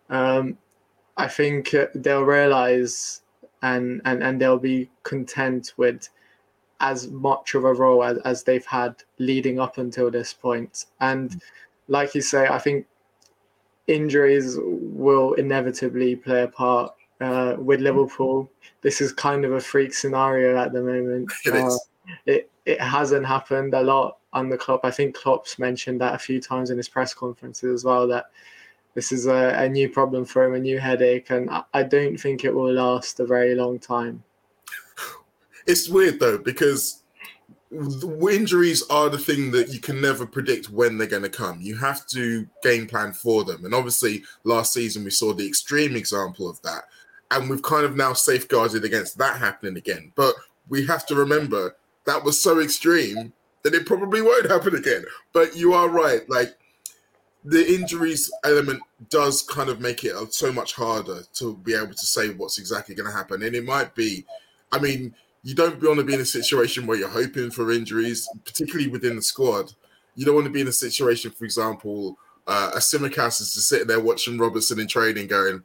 Um, 0.09 0.59
I 1.17 1.29
think 1.29 1.75
they'll 1.95 2.23
realise 2.23 3.23
and, 3.63 4.01
and, 4.05 4.23
and 4.23 4.41
they'll 4.41 4.59
be 4.59 4.91
content 5.03 5.75
with 5.77 6.09
as 6.81 7.09
much 7.09 7.55
of 7.55 7.65
a 7.65 7.73
role 7.73 8.03
as, 8.03 8.19
as 8.19 8.43
they've 8.43 8.67
had 8.67 8.97
leading 9.19 9.61
up 9.61 9.79
until 9.79 10.11
this 10.11 10.33
point. 10.33 10.87
And 11.01 11.41
like 11.89 12.15
you 12.15 12.21
say, 12.21 12.47
I 12.47 12.59
think 12.59 12.87
injuries 13.87 14.57
will 14.61 15.35
inevitably 15.35 16.17
play 16.17 16.43
a 16.43 16.49
part 16.49 16.95
uh, 17.21 17.57
with 17.59 17.81
Liverpool. 17.81 18.51
This 18.81 19.01
is 19.01 19.13
kind 19.13 19.45
of 19.45 19.53
a 19.53 19.61
freak 19.61 19.93
scenario 19.95 20.57
at 20.57 20.73
the 20.73 20.83
moment. 20.83 21.31
It 21.45 21.55
uh. 21.55 21.77
It, 22.27 22.51
it 22.65 22.81
hasn't 22.81 23.27
happened 23.27 23.75
a 23.75 23.83
lot 23.83 24.19
on 24.33 24.49
the 24.49 24.57
club. 24.57 24.81
I 24.83 24.91
think 24.91 25.15
Klopp's 25.15 25.59
mentioned 25.59 26.01
that 26.01 26.15
a 26.15 26.19
few 26.19 26.41
times 26.41 26.71
in 26.71 26.77
his 26.77 26.89
press 26.89 27.15
conferences 27.15 27.73
as 27.73 27.85
well 27.85 28.07
that 28.09 28.27
this 28.95 29.13
is 29.13 29.27
a, 29.27 29.55
a 29.57 29.69
new 29.69 29.89
problem 29.89 30.25
for 30.25 30.45
him, 30.45 30.55
a 30.55 30.59
new 30.59 30.79
headache, 30.79 31.31
and 31.31 31.49
I, 31.51 31.63
I 31.73 31.83
don't 31.85 32.17
think 32.17 32.45
it 32.45 32.55
will 32.55 32.73
last 32.73 33.21
a 33.21 33.27
very 33.27 33.55
long 33.55 33.79
time. 33.79 34.23
It's 35.71 35.89
weird 35.89 36.19
though 36.19 36.39
because 36.39 37.03
injuries 37.71 38.83
are 38.91 39.09
the 39.09 39.19
thing 39.19 39.53
that 39.53 39.69
you 39.69 39.79
can 39.79 40.01
never 40.01 40.27
predict 40.27 40.71
when 40.71 40.99
they're 40.99 41.07
going 41.07 41.23
to 41.23 41.29
come. 41.29 41.61
You 41.61 41.77
have 41.77 42.07
to 42.09 42.49
game 42.65 42.89
plan 42.89 43.13
for 43.13 43.45
them. 43.45 43.65
And 43.65 43.73
obviously, 43.73 44.25
last 44.43 44.73
season 44.73 45.05
we 45.05 45.11
saw 45.11 45.33
the 45.33 45.47
extreme 45.47 45.95
example 45.95 46.51
of 46.51 46.61
that 46.63 46.85
and 47.31 47.49
we've 47.49 47.63
kind 47.63 47.85
of 47.85 47.97
now 47.97 48.13
safeguarded 48.13 48.85
against 48.85 49.17
that 49.19 49.39
happening 49.39 49.77
again. 49.77 50.11
But 50.17 50.35
we 50.69 50.85
have 50.87 51.07
to 51.07 51.15
remember 51.15 51.77
that 52.05 52.25
was 52.25 52.41
so 52.41 52.59
extreme 52.59 53.33
that 53.63 53.75
it 53.75 53.87
probably 53.87 54.23
won't 54.23 54.51
happen 54.51 54.75
again. 54.75 55.05
But 55.33 55.55
you 55.55 55.73
are 55.73 55.89
right. 55.89 56.29
Like 56.29 56.59
the 57.45 57.65
injuries 57.73 58.29
element 58.45 58.83
does 59.09 59.43
kind 59.43 59.71
of 59.71 59.81
make 59.81 60.03
it 60.03 60.35
so 60.35 60.53
much 60.53 60.75
harder 60.75 61.21
to 61.35 61.57
be 61.59 61.77
able 61.77 61.95
to 61.95 62.07
say 62.07 62.31
what's 62.31 62.59
exactly 62.59 62.97
going 62.97 63.09
to 63.09 63.17
happen. 63.17 63.45
And 63.45 63.55
it 63.55 63.65
might 63.65 63.95
be, 63.95 64.27
I 64.73 64.81
mean, 64.81 65.15
you 65.43 65.55
don't 65.55 65.83
want 65.83 65.99
to 65.99 66.05
be 66.05 66.15
in 66.15 66.21
a 66.21 66.25
situation 66.25 66.87
where 66.87 66.99
you're 66.99 67.09
hoping 67.09 67.51
for 67.51 67.71
injuries, 67.73 68.29
particularly 68.45 68.91
within 68.91 69.17
the 69.17 69.23
squad. 69.23 69.73
You 70.15 70.27
don't 70.27 70.35
want 70.35 70.47
to 70.47 70.53
be 70.53 70.61
in 70.61 70.69
a 70.69 70.73
situation, 70.73 71.31
for 71.31 71.45
example, 71.45 72.19
uh, 72.47 72.73
a 72.75 72.79
Tsimikas 72.79 73.41
is 73.41 73.55
just 73.55 73.69
sitting 73.69 73.87
there 73.87 74.01
watching 74.01 74.39
Robertson 74.39 74.81
in 74.81 74.89
training, 74.89 75.29
going, 75.29 75.63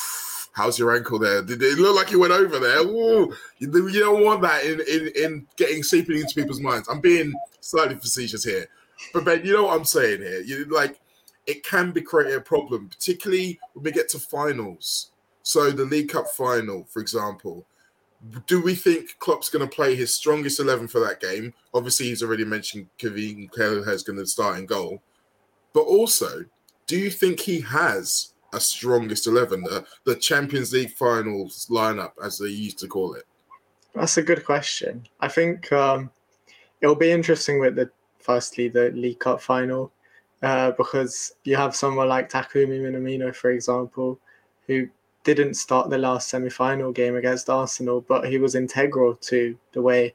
"How's 0.52 0.78
your 0.78 0.94
ankle 0.94 1.18
there? 1.18 1.42
Did 1.42 1.62
it 1.62 1.78
look 1.78 1.96
like 1.96 2.10
you 2.10 2.20
went 2.20 2.32
over 2.32 2.58
there?" 2.58 2.80
Ooh. 2.80 3.34
You, 3.58 3.88
you 3.88 4.00
don't 4.00 4.24
want 4.24 4.42
that 4.42 4.64
in, 4.64 4.80
in 4.80 5.10
in 5.16 5.46
getting 5.56 5.82
seeping 5.82 6.18
into 6.18 6.34
people's 6.34 6.60
minds. 6.60 6.88
I'm 6.88 7.00
being 7.00 7.32
slightly 7.60 7.96
facetious 7.96 8.44
here, 8.44 8.68
but 9.12 9.24
Ben, 9.24 9.44
you 9.44 9.54
know 9.54 9.64
what 9.64 9.76
I'm 9.76 9.84
saying 9.84 10.20
here. 10.20 10.40
You 10.40 10.64
like 10.66 11.00
it 11.46 11.64
can 11.64 11.90
be 11.90 12.02
creating 12.02 12.36
a 12.36 12.40
problem, 12.40 12.88
particularly 12.88 13.58
when 13.72 13.84
we 13.84 13.90
get 13.90 14.08
to 14.10 14.18
finals. 14.18 15.10
So 15.42 15.70
the 15.70 15.86
League 15.86 16.10
Cup 16.10 16.26
final, 16.36 16.84
for 16.84 17.00
example, 17.00 17.66
do 18.46 18.60
we 18.60 18.74
think 18.74 19.16
Klopp's 19.18 19.48
going 19.48 19.66
to 19.66 19.74
play 19.74 19.94
his 19.94 20.14
strongest 20.14 20.60
eleven 20.60 20.88
for 20.88 21.00
that 21.00 21.20
game? 21.20 21.54
Obviously, 21.72 22.06
he's 22.06 22.22
already 22.22 22.44
mentioned 22.44 22.88
Kevin 22.98 23.48
is 23.54 24.02
going 24.02 24.18
to 24.18 24.26
start 24.26 24.58
in 24.58 24.66
goal, 24.66 25.02
but 25.72 25.82
also, 25.82 26.44
do 26.86 26.96
you 26.96 27.10
think 27.10 27.40
he 27.40 27.60
has 27.60 28.34
a 28.52 28.60
strongest 28.60 29.26
eleven, 29.26 29.62
the, 29.62 29.84
the 30.04 30.16
Champions 30.16 30.72
League 30.72 30.92
finals 30.92 31.66
lineup, 31.70 32.12
as 32.22 32.38
they 32.38 32.48
used 32.48 32.78
to 32.80 32.88
call 32.88 33.14
it? 33.14 33.24
That's 33.94 34.16
a 34.16 34.22
good 34.22 34.44
question. 34.44 35.06
I 35.20 35.28
think 35.28 35.70
um, 35.72 36.10
it'll 36.80 36.94
be 36.94 37.10
interesting 37.10 37.60
with 37.60 37.76
the 37.76 37.90
firstly 38.18 38.68
the 38.68 38.90
League 38.90 39.20
Cup 39.20 39.40
final 39.40 39.92
uh, 40.42 40.72
because 40.72 41.32
you 41.44 41.56
have 41.56 41.74
someone 41.74 42.08
like 42.08 42.30
Takumi 42.30 42.80
Minamino, 42.80 43.34
for 43.34 43.50
example, 43.50 44.18
who 44.66 44.88
didn't 45.34 45.54
start 45.54 45.90
the 45.90 45.98
last 45.98 46.28
semi-final 46.28 46.92
game 46.92 47.16
against 47.16 47.50
Arsenal, 47.50 48.00
but 48.02 48.28
he 48.28 48.38
was 48.38 48.54
integral 48.54 49.14
to 49.16 49.56
the 49.72 49.82
way 49.82 50.14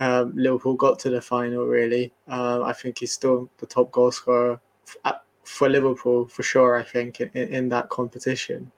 um, 0.00 0.32
Liverpool 0.36 0.74
got 0.74 0.98
to 1.00 1.10
the 1.10 1.20
final. 1.20 1.66
Really, 1.66 2.12
uh, 2.28 2.62
I 2.62 2.72
think 2.72 2.98
he's 2.98 3.12
still 3.12 3.50
the 3.58 3.66
top 3.66 3.90
goal 3.90 4.10
scorer 4.10 4.60
f- 5.04 5.20
for 5.44 5.68
Liverpool 5.68 6.26
for 6.26 6.42
sure. 6.42 6.76
I 6.76 6.82
think 6.82 7.20
in, 7.20 7.30
in 7.34 7.68
that 7.70 7.88
competition. 7.88 8.70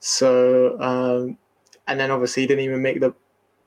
So, 0.00 0.80
um, 0.80 1.38
and 1.86 1.98
then 1.98 2.10
obviously 2.10 2.42
he 2.42 2.46
didn't 2.46 2.64
even 2.64 2.82
make 2.82 3.00
the 3.00 3.14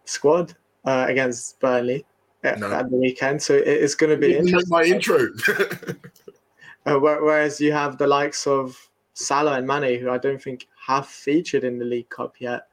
squad 0.06 0.56
uh, 0.86 1.06
against 1.10 1.60
Burnley 1.60 2.06
at, 2.44 2.60
no. 2.60 2.72
at, 2.72 2.89
the 2.89 2.96
weekend. 2.96 3.41
So 3.41 3.56
it's 3.56 3.96
going 3.96 4.12
to 4.12 4.18
be 4.18 4.53
my 4.68 4.84
intro. 4.84 5.27
Uh, 6.84 6.98
whereas 6.98 7.62
you 7.62 7.72
have 7.72 8.00
the 8.00 8.08
likes 8.08 8.48
of 8.48 8.89
Salah 9.13 9.58
and 9.58 9.68
Mane, 9.68 10.00
who 10.00 10.10
I 10.10 10.18
don't 10.18 10.41
think 10.41 10.68
have 10.86 11.08
featured 11.08 11.63
in 11.63 11.77
the 11.77 11.86
League 11.86 12.10
Cup 12.10 12.36
yet, 12.39 12.68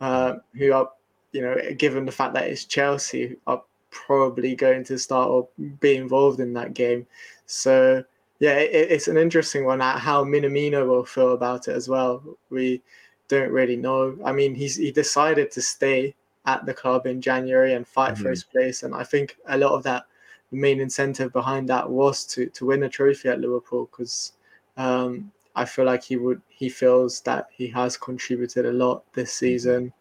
uh, 0.00 0.36
who 0.54 0.72
are, 0.72 0.90
you 1.32 1.42
know, 1.42 1.56
given 1.76 2.04
the 2.04 2.12
fact 2.12 2.34
that 2.34 2.48
it's 2.48 2.64
Chelsea, 2.64 3.36
are 3.46 3.62
probably 3.90 4.54
going 4.54 4.84
to 4.84 4.98
start 4.98 5.28
or 5.28 5.48
be 5.80 5.96
involved 5.96 6.40
in 6.40 6.52
that 6.54 6.74
game. 6.74 7.06
So, 7.46 8.04
yeah, 8.40 8.54
it, 8.54 8.90
it's 8.90 9.08
an 9.08 9.16
interesting 9.16 9.64
one. 9.64 9.80
How 9.80 10.24
Minamino 10.24 10.86
will 10.86 11.04
feel 11.04 11.32
about 11.32 11.68
it 11.68 11.76
as 11.76 11.88
well. 11.88 12.22
We 12.50 12.82
don't 13.28 13.50
really 13.50 13.76
know. 13.76 14.16
I 14.24 14.32
mean, 14.32 14.54
he's 14.54 14.76
he 14.76 14.90
decided 14.90 15.50
to 15.52 15.62
stay 15.62 16.14
at 16.46 16.66
the 16.66 16.74
club 16.74 17.06
in 17.06 17.20
January 17.20 17.74
and 17.74 17.86
fight 17.86 18.14
mm-hmm. 18.14 18.22
for 18.22 18.30
his 18.30 18.44
place, 18.44 18.82
and 18.82 18.94
I 18.94 19.04
think 19.04 19.36
a 19.46 19.56
lot 19.56 19.72
of 19.72 19.82
that 19.84 20.04
the 20.50 20.56
main 20.56 20.80
incentive 20.80 21.32
behind 21.32 21.68
that 21.68 21.88
was 21.88 22.24
to 22.26 22.46
to 22.46 22.66
win 22.66 22.82
a 22.82 22.88
trophy 22.88 23.28
at 23.28 23.40
Liverpool 23.40 23.88
because 23.90 24.32
um, 24.76 25.32
I 25.56 25.64
feel 25.64 25.84
like 25.84 26.02
he 26.04 26.16
would 26.16 26.40
he 26.48 26.68
feels 26.68 27.20
that 27.22 27.48
he 27.50 27.68
has 27.68 27.96
contributed 27.96 28.66
a 28.66 28.72
lot 28.72 29.04
this 29.12 29.30
mm-hmm. 29.30 29.46
season, 29.46 29.92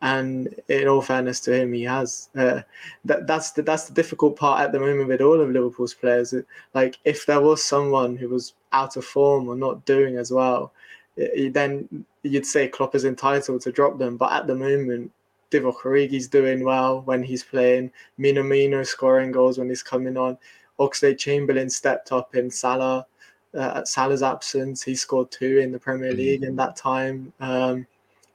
and 0.00 0.54
in 0.68 0.88
all 0.88 1.02
fairness 1.02 1.40
to 1.40 1.54
him, 1.54 1.72
he 1.72 1.82
has. 1.84 2.30
Uh, 2.36 2.62
that 3.04 3.26
that's 3.26 3.52
the 3.52 3.62
that's 3.62 3.84
the 3.84 3.94
difficult 3.94 4.36
part 4.36 4.60
at 4.60 4.72
the 4.72 4.80
moment 4.80 5.08
with 5.08 5.20
all 5.20 5.40
of 5.40 5.50
Liverpool's 5.50 5.94
players. 5.94 6.34
Like 6.74 6.98
if 7.04 7.26
there 7.26 7.40
was 7.40 7.62
someone 7.62 8.16
who 8.16 8.28
was 8.28 8.54
out 8.72 8.96
of 8.96 9.04
form 9.04 9.48
or 9.48 9.56
not 9.56 9.84
doing 9.84 10.16
as 10.16 10.30
well, 10.30 10.72
then 11.16 12.04
you'd 12.22 12.46
say 12.46 12.68
Klopp 12.68 12.94
is 12.94 13.04
entitled 13.04 13.60
to 13.62 13.72
drop 13.72 13.98
them. 13.98 14.16
But 14.16 14.32
at 14.32 14.46
the 14.46 14.54
moment, 14.54 15.12
Divock 15.50 15.82
Origi's 15.82 16.28
doing 16.28 16.64
well 16.64 17.02
when 17.02 17.22
he's 17.22 17.44
playing. 17.44 17.92
Minamino 18.18 18.86
scoring 18.86 19.30
goals 19.32 19.58
when 19.58 19.68
he's 19.68 19.82
coming 19.82 20.16
on. 20.16 20.38
Oxlade 20.80 21.18
Chamberlain 21.18 21.68
stepped 21.68 22.10
up 22.12 22.34
in 22.34 22.50
Salah. 22.50 23.06
Uh, 23.54 23.84
Salah's 23.84 24.22
absence, 24.22 24.82
he 24.82 24.94
scored 24.94 25.30
two 25.30 25.58
in 25.58 25.72
the 25.72 25.78
Premier 25.78 26.12
League 26.12 26.42
mm. 26.42 26.48
in 26.48 26.56
that 26.56 26.74
time. 26.76 27.32
Um, 27.40 27.86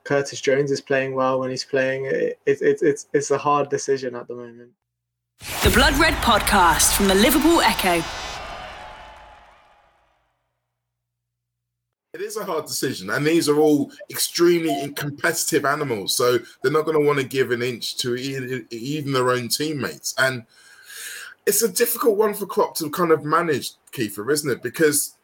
Curtis 0.03 0.39
Jones 0.39 0.71
is 0.71 0.79
playing 0.79 1.15
well 1.15 1.39
when 1.39 1.49
he's 1.49 1.65
playing. 1.65 2.05
It, 2.05 2.39
it, 2.45 2.61
it, 2.61 2.79
it's 2.81 3.07
it's 3.13 3.31
a 3.31 3.37
hard 3.37 3.69
decision 3.69 4.15
at 4.15 4.27
the 4.27 4.35
moment. 4.35 4.71
The 5.63 5.71
Blood 5.71 5.95
Red 5.97 6.13
Podcast 6.15 6.95
from 6.95 7.07
the 7.07 7.15
Liverpool 7.15 7.61
Echo. 7.61 8.03
It 12.13 12.21
is 12.21 12.37
a 12.37 12.45
hard 12.45 12.65
decision, 12.65 13.11
and 13.11 13.27
these 13.27 13.47
are 13.47 13.59
all 13.59 13.91
extremely 14.09 14.91
competitive 14.93 15.65
animals, 15.65 16.15
so 16.15 16.39
they're 16.61 16.71
not 16.71 16.85
going 16.85 16.99
to 16.99 17.05
want 17.05 17.19
to 17.19 17.25
give 17.25 17.51
an 17.51 17.61
inch 17.61 17.97
to 17.97 18.15
even 18.15 19.11
their 19.11 19.29
own 19.29 19.49
teammates. 19.49 20.15
And 20.17 20.45
it's 21.45 21.61
a 21.61 21.71
difficult 21.71 22.17
one 22.17 22.33
for 22.33 22.47
Klopp 22.47 22.75
to 22.77 22.89
kind 22.89 23.11
of 23.11 23.23
manage, 23.23 23.73
Kiefer, 23.97 24.31
isn't 24.31 24.51
it? 24.51 24.63
Because 24.63 25.15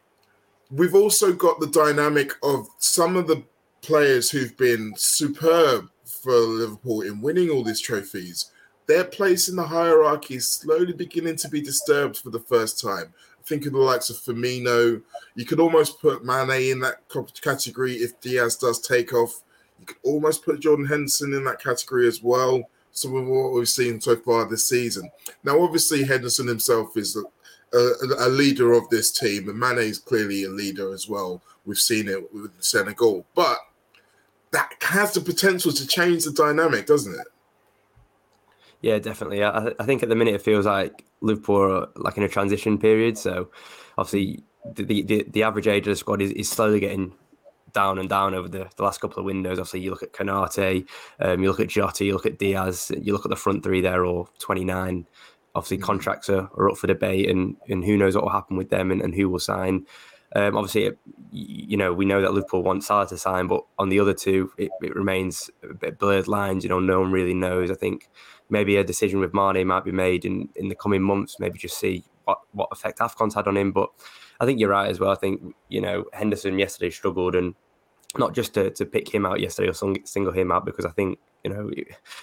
we've 0.72 0.96
also 0.96 1.34
got 1.34 1.60
the 1.60 1.68
dynamic 1.68 2.32
of 2.42 2.68
some 2.80 3.16
of 3.16 3.28
the 3.28 3.44
players 3.82 4.32
who've 4.32 4.56
been 4.58 4.94
superb 4.96 5.90
for 6.06 6.34
Liverpool 6.34 7.02
in 7.02 7.22
winning 7.22 7.50
all 7.50 7.64
these 7.64 7.82
trophies. 7.82 8.52
Their 8.86 9.04
place 9.04 9.48
in 9.48 9.56
the 9.56 9.64
hierarchy 9.64 10.36
is 10.36 10.48
slowly 10.48 10.94
beginning 10.94 11.38
to 11.38 11.50
be 11.50 11.62
disturbed 11.62 12.18
for 12.18 12.32
the 12.32 12.40
first 12.40 12.82
time 12.82 13.14
think 13.46 13.66
of 13.66 13.74
the 13.74 13.80
likes 13.80 14.10
of 14.10 14.18
Firmino. 14.18 15.02
You 15.36 15.46
could 15.46 15.60
almost 15.60 16.02
put 16.02 16.26
Mane 16.26 16.72
in 16.72 16.80
that 16.82 17.02
category 17.42 17.94
if 17.96 18.20
Diaz 18.22 18.56
does 18.56 18.80
take 18.80 19.14
off. 19.14 19.42
You 19.80 19.86
could 19.86 19.98
almost 20.04 20.46
put 20.46 20.62
Jordan 20.62 20.86
Henderson 20.86 21.34
in 21.34 21.44
that 21.46 21.62
category 21.62 22.08
as 22.08 22.24
well. 22.24 22.64
Some 22.92 23.16
of 23.16 23.26
what 23.26 23.54
we've 23.54 23.68
seen 23.68 24.00
so 24.00 24.16
far 24.16 24.48
this 24.48 24.70
season. 24.70 25.10
Now, 25.44 25.60
obviously, 25.62 26.04
Henderson 26.04 26.48
himself 26.48 26.96
is 26.96 27.18
a, 27.74 28.28
a, 28.28 28.30
leader 28.30 28.74
of 28.74 28.90
this 28.90 29.12
team, 29.12 29.50
and 29.50 29.60
Mane 29.60 29.80
is 29.80 29.98
clearly 29.98 30.44
a 30.44 30.50
leader 30.50 30.94
as 30.94 31.08
well. 31.08 31.42
We've 31.66 31.78
seen 31.78 32.08
it 32.08 32.34
with 32.34 32.52
Senegal, 32.60 33.26
but 33.36 33.58
that 34.52 34.74
has 34.82 35.14
the 35.14 35.22
potential 35.22 35.72
to 35.72 35.88
change 35.88 36.26
the 36.26 36.32
dynamic, 36.32 36.86
doesn't 36.86 37.14
it? 37.14 37.28
Yeah, 38.82 39.00
definitely. 39.00 39.44
I, 39.44 39.72
I 39.80 39.86
think 39.86 40.04
at 40.04 40.10
the 40.10 40.16
minute 40.16 40.36
it 40.36 40.42
feels 40.42 40.66
like 40.66 41.06
Liverpool 41.22 41.72
are 41.72 41.90
like 41.96 42.18
in 42.18 42.24
a 42.24 42.30
transition 42.30 42.78
period. 42.78 43.18
So 43.18 43.50
obviously 43.98 44.44
the 44.76 45.02
the, 45.04 45.26
the 45.30 45.44
average 45.44 45.68
age 45.68 45.88
of 45.88 45.92
the 45.92 45.96
squad 45.96 46.22
is, 46.22 46.32
is 46.32 46.50
slowly 46.50 46.82
getting 46.82 47.14
down 47.74 47.98
and 47.98 48.08
down 48.08 48.34
over 48.34 48.48
the, 48.48 48.70
the 48.76 48.84
last 48.84 49.02
couple 49.02 49.20
of 49.20 49.26
windows. 49.26 49.58
Obviously, 49.58 49.82
you 49.82 49.90
look 49.90 50.04
at 50.04 50.14
Konate, 50.14 50.88
um, 51.20 51.42
you 51.42 51.50
look 51.50 51.60
at 51.60 51.70
Jota, 51.70 52.06
you 52.06 52.14
look 52.14 52.26
at 52.26 52.38
Diaz, 52.38 52.92
you 53.02 53.14
look 53.14 53.26
at 53.26 53.30
the 53.30 53.36
front 53.36 53.64
three 53.64 53.82
there, 53.82 54.06
or 54.06 54.28
29. 54.40 55.06
Obviously, 55.56 55.78
mm-hmm. 55.78 55.86
contracts 55.86 56.30
are, 56.30 56.50
are 56.58 56.70
up 56.70 56.78
for 56.78 56.88
debate, 56.88 57.30
and, 57.30 57.56
and 57.70 57.84
who 57.84 57.98
knows 57.98 58.16
what 58.16 58.24
will 58.24 58.32
happen 58.32 58.58
with 58.58 58.70
them 58.70 58.92
and, 58.92 59.02
and 59.02 59.14
who 59.14 59.30
will 59.30 59.40
sign. 59.40 59.86
Um, 60.36 60.58
obviously, 60.58 60.86
it, 60.86 61.00
you 61.32 61.78
know, 61.78 61.94
we 61.94 62.06
know 62.06 62.22
that 62.22 62.34
Liverpool 62.34 62.64
want 62.64 62.84
Salah 62.84 63.08
to 63.08 63.18
sign, 63.18 63.48
but 63.48 63.64
on 63.78 63.90
the 63.90 64.00
other 64.00 64.14
two, 64.14 64.52
it, 64.58 64.72
it 64.82 64.96
remains 64.96 65.52
a 65.62 65.74
bit 65.74 66.00
blurred 66.00 66.28
lines. 66.28 66.64
You 66.64 66.70
know, 66.70 66.80
no 66.80 67.02
one 67.02 67.12
really 67.12 67.36
knows. 67.36 67.70
I 67.70 67.76
think 67.76 68.10
maybe 68.50 68.78
a 68.78 68.84
decision 68.84 69.20
with 69.20 69.34
Mane 69.34 69.68
might 69.68 69.86
be 69.86 69.92
made 69.92 70.26
in, 70.26 70.50
in 70.56 70.70
the 70.70 70.76
coming 70.76 71.04
months. 71.04 71.40
Maybe 71.40 71.60
just 71.60 71.78
see 71.78 72.04
what, 72.26 72.40
what 72.52 72.70
effect 72.72 73.00
Afcon's 73.00 73.36
had 73.36 73.48
on 73.48 73.58
him. 73.58 73.72
But 73.72 73.90
I 74.40 74.46
think 74.46 74.60
you're 74.60 74.70
right 74.70 74.90
as 74.90 75.00
well. 75.00 75.12
I 75.12 75.16
think 75.16 75.56
you 75.70 75.82
know 75.82 76.06
Henderson 76.14 76.58
yesterday 76.58 76.90
struggled, 76.90 77.36
and 77.36 77.54
not 78.18 78.34
just 78.34 78.54
to, 78.56 78.72
to 78.72 78.86
pick 78.86 79.14
him 79.14 79.26
out 79.26 79.40
yesterday 79.40 79.70
or 79.70 79.74
single 80.06 80.34
him 80.34 80.52
out 80.52 80.66
because 80.66 80.86
I 80.86 80.92
think 80.92 81.20
you 81.44 81.54
know 81.54 81.70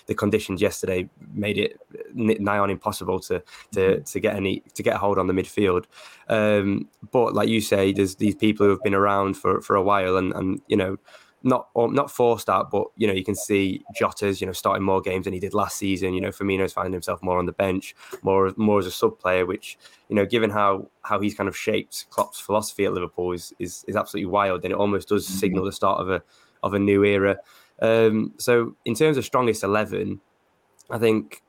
the 0.06 0.14
conditions 0.14 0.62
yesterday 0.62 1.08
made 1.32 1.58
it 1.58 1.80
nigh 2.14 2.58
on 2.58 2.70
impossible 2.70 3.20
to 3.20 3.42
to 3.72 3.80
mm-hmm. 3.80 4.02
to 4.02 4.20
get 4.20 4.36
any 4.36 4.60
to 4.74 4.82
get 4.82 4.96
a 4.96 4.98
hold 4.98 5.18
on 5.18 5.26
the 5.26 5.32
midfield. 5.32 5.84
Um, 6.28 6.88
but 7.10 7.34
like 7.34 7.48
you 7.48 7.60
say, 7.60 7.92
there's 7.92 8.16
these 8.16 8.34
people 8.34 8.66
who 8.66 8.70
have 8.70 8.82
been 8.82 8.94
around 8.94 9.34
for 9.34 9.60
for 9.60 9.76
a 9.76 9.82
while, 9.82 10.16
and 10.16 10.32
and 10.32 10.60
you 10.68 10.76
know 10.76 10.96
not 11.42 11.68
or 11.74 11.90
not 11.90 12.10
forced 12.10 12.48
out, 12.48 12.70
but 12.70 12.86
you 12.96 13.06
know 13.06 13.12
you 13.12 13.24
can 13.24 13.34
see 13.34 13.82
Jota's 13.94 14.40
you 14.40 14.46
know 14.46 14.52
starting 14.52 14.82
more 14.82 15.00
games 15.00 15.24
than 15.24 15.32
he 15.32 15.40
did 15.40 15.54
last 15.54 15.76
season. 15.76 16.14
You 16.14 16.20
know 16.20 16.30
Firmino's 16.30 16.72
finding 16.72 16.92
himself 16.92 17.22
more 17.22 17.38
on 17.38 17.46
the 17.46 17.52
bench, 17.52 17.94
more 18.22 18.52
more 18.56 18.78
as 18.78 18.86
a 18.86 18.90
sub 18.90 19.18
player, 19.18 19.46
which 19.46 19.78
you 20.08 20.16
know 20.16 20.26
given 20.26 20.50
how 20.50 20.88
how 21.02 21.20
he's 21.20 21.34
kind 21.34 21.48
of 21.48 21.56
shaped 21.56 22.06
Klopp's 22.10 22.40
philosophy 22.40 22.84
at 22.84 22.92
Liverpool 22.92 23.32
is 23.32 23.54
is, 23.58 23.84
is 23.88 23.96
absolutely 23.96 24.30
wild, 24.30 24.64
and 24.64 24.72
it 24.72 24.76
almost 24.76 25.08
does 25.08 25.26
mm-hmm. 25.26 25.38
signal 25.38 25.64
the 25.64 25.72
start 25.72 26.00
of 26.00 26.10
a 26.10 26.22
of 26.62 26.74
a 26.74 26.78
new 26.78 27.04
era. 27.04 27.38
Um, 27.80 28.34
so 28.36 28.76
in 28.84 28.94
terms 28.94 29.16
of 29.16 29.24
strongest 29.24 29.64
eleven, 29.64 30.20
I 30.90 30.98
think 30.98 31.42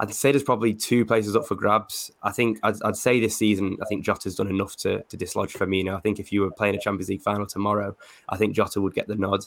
I'd 0.00 0.12
say 0.12 0.32
there's 0.32 0.42
probably 0.42 0.74
two 0.74 1.04
places 1.04 1.36
up 1.36 1.46
for 1.46 1.54
grabs. 1.54 2.10
I 2.22 2.32
think 2.32 2.58
I'd, 2.62 2.82
I'd 2.82 2.96
say 2.96 3.20
this 3.20 3.36
season, 3.36 3.76
I 3.80 3.86
think 3.86 4.04
Jota's 4.04 4.34
done 4.34 4.48
enough 4.48 4.76
to, 4.76 5.02
to 5.02 5.16
dislodge 5.16 5.52
Firmino. 5.52 5.96
I 5.96 6.00
think 6.00 6.18
if 6.18 6.32
you 6.32 6.40
were 6.40 6.50
playing 6.50 6.74
a 6.74 6.80
Champions 6.80 7.08
League 7.08 7.22
final 7.22 7.46
tomorrow, 7.46 7.96
I 8.28 8.36
think 8.36 8.54
Jota 8.54 8.80
would 8.80 8.94
get 8.94 9.06
the 9.06 9.14
nod. 9.14 9.46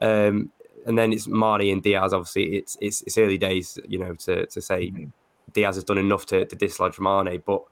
Um, 0.00 0.50
and 0.86 0.96
then 0.96 1.12
it's 1.12 1.26
Mane 1.26 1.72
and 1.72 1.82
Diaz. 1.82 2.12
Obviously, 2.12 2.56
it's 2.56 2.76
it's, 2.80 3.02
it's 3.02 3.18
early 3.18 3.38
days, 3.38 3.78
you 3.88 3.98
know, 3.98 4.14
to 4.14 4.46
to 4.46 4.60
say 4.60 4.90
mm-hmm. 4.90 5.10
Diaz 5.52 5.76
has 5.76 5.84
done 5.84 5.98
enough 5.98 6.26
to, 6.26 6.44
to 6.46 6.56
dislodge 6.56 6.98
Mane. 7.00 7.42
But 7.44 7.62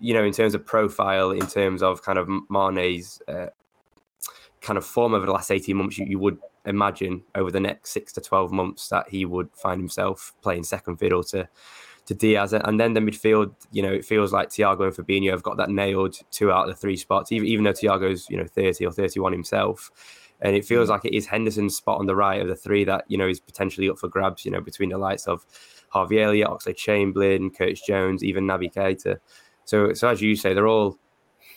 you 0.00 0.14
know, 0.14 0.24
in 0.24 0.32
terms 0.32 0.54
of 0.54 0.64
profile, 0.66 1.30
in 1.30 1.46
terms 1.46 1.82
of 1.82 2.02
kind 2.02 2.18
of 2.18 2.28
Mane's 2.50 3.22
uh, 3.28 3.48
kind 4.60 4.76
of 4.76 4.84
form 4.84 5.14
over 5.14 5.26
the 5.26 5.32
last 5.32 5.50
eighteen 5.50 5.76
months, 5.76 5.98
you, 5.98 6.06
you 6.06 6.18
would 6.18 6.38
imagine 6.68 7.22
over 7.34 7.50
the 7.50 7.60
next 7.60 7.90
six 7.90 8.12
to 8.14 8.20
twelve 8.20 8.52
months 8.52 8.88
that 8.88 9.08
he 9.08 9.24
would 9.24 9.50
find 9.54 9.80
himself 9.80 10.34
playing 10.42 10.64
second 10.64 10.96
fiddle 10.96 11.24
to 11.24 11.48
to 12.06 12.14
Diaz, 12.14 12.54
and 12.54 12.80
then 12.80 12.94
the 12.94 13.00
midfield. 13.00 13.52
You 13.70 13.82
know, 13.82 13.92
it 13.92 14.04
feels 14.04 14.32
like 14.32 14.48
Thiago 14.48 14.84
and 14.84 14.94
Fabinho 14.94 15.30
have 15.30 15.42
got 15.42 15.58
that 15.58 15.68
nailed 15.68 16.16
two 16.30 16.50
out 16.50 16.68
of 16.68 16.74
the 16.74 16.80
three 16.80 16.96
spots. 16.96 17.32
Even 17.32 17.48
even 17.48 17.64
though 17.64 17.72
Thiago's 17.72 18.28
you 18.30 18.36
know 18.36 18.46
thirty 18.46 18.86
or 18.86 18.92
thirty 18.92 19.20
one 19.20 19.32
himself, 19.32 19.90
and 20.40 20.56
it 20.56 20.64
feels 20.64 20.88
mm. 20.88 20.92
like 20.92 21.04
it 21.04 21.14
is 21.14 21.26
Henderson's 21.26 21.76
spot 21.76 21.98
on 21.98 22.06
the 22.06 22.16
right 22.16 22.40
of 22.40 22.48
the 22.48 22.56
three 22.56 22.84
that 22.84 23.04
you 23.08 23.18
know 23.18 23.28
is 23.28 23.40
potentially 23.40 23.90
up 23.90 23.98
for 23.98 24.08
grabs. 24.08 24.44
You 24.44 24.50
know, 24.50 24.60
between 24.60 24.88
the 24.88 24.98
likes 24.98 25.26
of 25.26 25.44
Harvey 25.90 26.22
Elliott, 26.22 26.48
Oxlade 26.48 26.76
Chamberlain, 26.76 27.50
Curtis 27.50 27.82
Jones, 27.82 28.24
even 28.24 28.44
Naby 28.46 28.72
Keita. 28.72 29.18
So, 29.64 29.92
so 29.92 30.08
as 30.08 30.22
you 30.22 30.34
say, 30.34 30.54
they're 30.54 30.66
all 30.66 30.98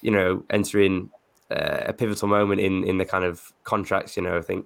you 0.02 0.12
know 0.12 0.44
entering 0.50 1.12
uh, 1.50 1.84
a 1.86 1.94
pivotal 1.94 2.28
moment 2.28 2.60
in 2.60 2.84
in 2.84 2.98
the 2.98 3.06
kind 3.06 3.24
of 3.24 3.54
contracts. 3.64 4.18
You 4.18 4.24
know, 4.24 4.38
I 4.38 4.42
think 4.42 4.66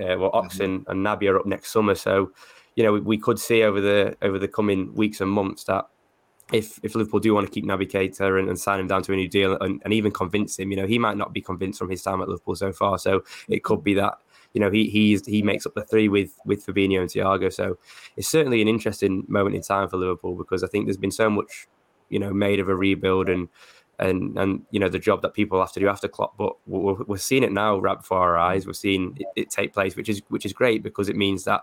uh, 0.00 0.18
well, 0.18 0.30
Oxen 0.32 0.80
mm-hmm. 0.80 0.90
and 0.90 1.04
Naby 1.04 1.30
are 1.30 1.38
up 1.38 1.46
next 1.46 1.70
summer, 1.70 1.94
so 1.94 2.32
you 2.76 2.82
know 2.82 2.92
we, 2.92 3.00
we 3.00 3.18
could 3.18 3.38
see 3.38 3.62
over 3.62 3.80
the 3.80 4.16
over 4.22 4.38
the 4.38 4.48
coming 4.48 4.94
weeks 4.94 5.20
and 5.20 5.30
months 5.30 5.64
that 5.64 5.86
if 6.52 6.78
if 6.82 6.94
Liverpool 6.94 7.20
do 7.20 7.34
want 7.34 7.46
to 7.46 7.52
keep 7.52 7.64
Naby 7.64 7.90
Keita 7.90 8.38
and, 8.38 8.48
and 8.48 8.58
sign 8.58 8.80
him 8.80 8.86
down 8.86 9.02
to 9.04 9.12
a 9.12 9.16
new 9.16 9.28
deal 9.28 9.56
and, 9.60 9.80
and, 9.84 9.92
even 9.92 10.12
convince 10.12 10.58
him, 10.58 10.70
you 10.70 10.76
know, 10.76 10.86
he 10.86 10.98
might 10.98 11.16
not 11.16 11.32
be 11.32 11.40
convinced 11.40 11.78
from 11.78 11.90
his 11.90 12.02
time 12.02 12.20
at 12.20 12.28
Liverpool 12.28 12.56
so 12.56 12.72
far. 12.72 12.98
So 12.98 13.22
it 13.48 13.62
could 13.64 13.82
be 13.82 13.94
that 13.94 14.14
you 14.52 14.60
know 14.60 14.70
he 14.70 14.88
he's 14.88 15.26
he 15.26 15.42
makes 15.42 15.66
up 15.66 15.74
the 15.74 15.84
three 15.84 16.08
with 16.08 16.38
with 16.44 16.64
Fabinho 16.64 17.00
and 17.00 17.08
Thiago. 17.08 17.52
So 17.52 17.78
it's 18.16 18.28
certainly 18.28 18.60
an 18.60 18.68
interesting 18.68 19.24
moment 19.28 19.56
in 19.56 19.62
time 19.62 19.88
for 19.88 19.96
Liverpool 19.96 20.36
because 20.36 20.62
I 20.62 20.66
think 20.66 20.86
there's 20.86 20.96
been 20.96 21.10
so 21.10 21.30
much 21.30 21.68
you 22.10 22.18
know 22.18 22.32
made 22.32 22.60
of 22.60 22.68
a 22.68 22.76
rebuild 22.76 23.28
and 23.28 23.48
and 23.98 24.36
and 24.38 24.62
you 24.70 24.80
know 24.80 24.88
the 24.88 24.98
job 24.98 25.22
that 25.22 25.34
people 25.34 25.60
have 25.60 25.72
to 25.72 25.80
do 25.80 25.88
after 25.88 26.08
Klopp. 26.08 26.36
But 26.36 26.54
we're, 26.66 27.02
we're 27.04 27.16
seeing 27.18 27.42
it 27.42 27.52
now 27.52 27.78
right 27.78 27.98
before 27.98 28.18
our 28.18 28.38
eyes. 28.38 28.66
We're 28.66 28.72
seeing 28.72 29.16
it, 29.18 29.26
it 29.36 29.50
take 29.50 29.72
place, 29.72 29.96
which 29.96 30.08
is 30.08 30.22
which 30.28 30.46
is 30.46 30.52
great 30.52 30.82
because 30.82 31.08
it 31.08 31.16
means 31.16 31.44
that 31.44 31.62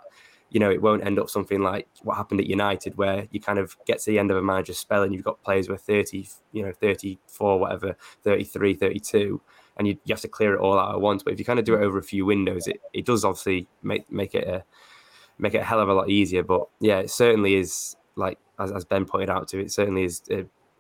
you 0.50 0.60
know, 0.60 0.72
it 0.72 0.82
won't 0.82 1.06
end 1.06 1.20
up 1.20 1.30
something 1.30 1.62
like 1.62 1.88
what 2.02 2.18
happened 2.18 2.40
at 2.40 2.48
United, 2.48 2.98
where 2.98 3.28
you 3.32 3.40
kind 3.40 3.60
of 3.60 3.78
get 3.86 4.00
to 4.00 4.12
the 4.12 4.18
end 4.20 4.32
of 4.32 4.38
a 4.38 4.42
manager's 4.42 4.80
spell 4.80 5.04
and 5.04 5.14
you've 5.14 5.24
got 5.24 5.42
players 5.44 5.68
who 5.68 5.74
are 5.74 5.78
30, 5.78 6.28
you 6.52 6.64
know, 6.64 6.72
34, 6.72 7.60
whatever, 7.60 7.96
33, 8.24 8.74
32, 8.74 9.42
and 9.78 9.88
you, 9.88 9.98
you 10.06 10.14
have 10.14 10.22
to 10.22 10.28
clear 10.28 10.56
it 10.56 10.60
all 10.60 10.78
out 10.78 10.96
at 10.96 11.02
once. 11.02 11.24
But 11.24 11.34
if 11.34 11.40
you 11.40 11.46
kind 11.46 11.60
of 11.60 11.66
do 11.66 11.76
it 11.76 11.84
over 11.84 11.98
a 11.98 12.04
few 12.04 12.26
windows, 12.26 12.68
it, 12.68 12.82
it 12.94 13.06
does 13.06 13.24
obviously 13.24 13.68
make 13.84 14.12
make 14.12 14.34
it 14.34 14.48
a 14.48 14.64
make 15.38 15.54
it 15.54 15.60
a 15.60 15.64
hell 15.64 15.80
of 15.80 15.88
a 15.88 15.94
lot 15.94 16.10
easier. 16.10 16.44
But 16.44 16.68
yeah, 16.80 17.00
it 17.00 17.12
certainly 17.12 17.56
is 17.56 17.96
like 18.16 18.40
as, 18.58 18.72
as 18.72 18.86
Ben 18.86 19.06
pointed 19.06 19.30
out 19.30 19.48
to 19.50 19.60
it, 19.60 19.72
certainly 19.72 20.04
is 20.04 20.24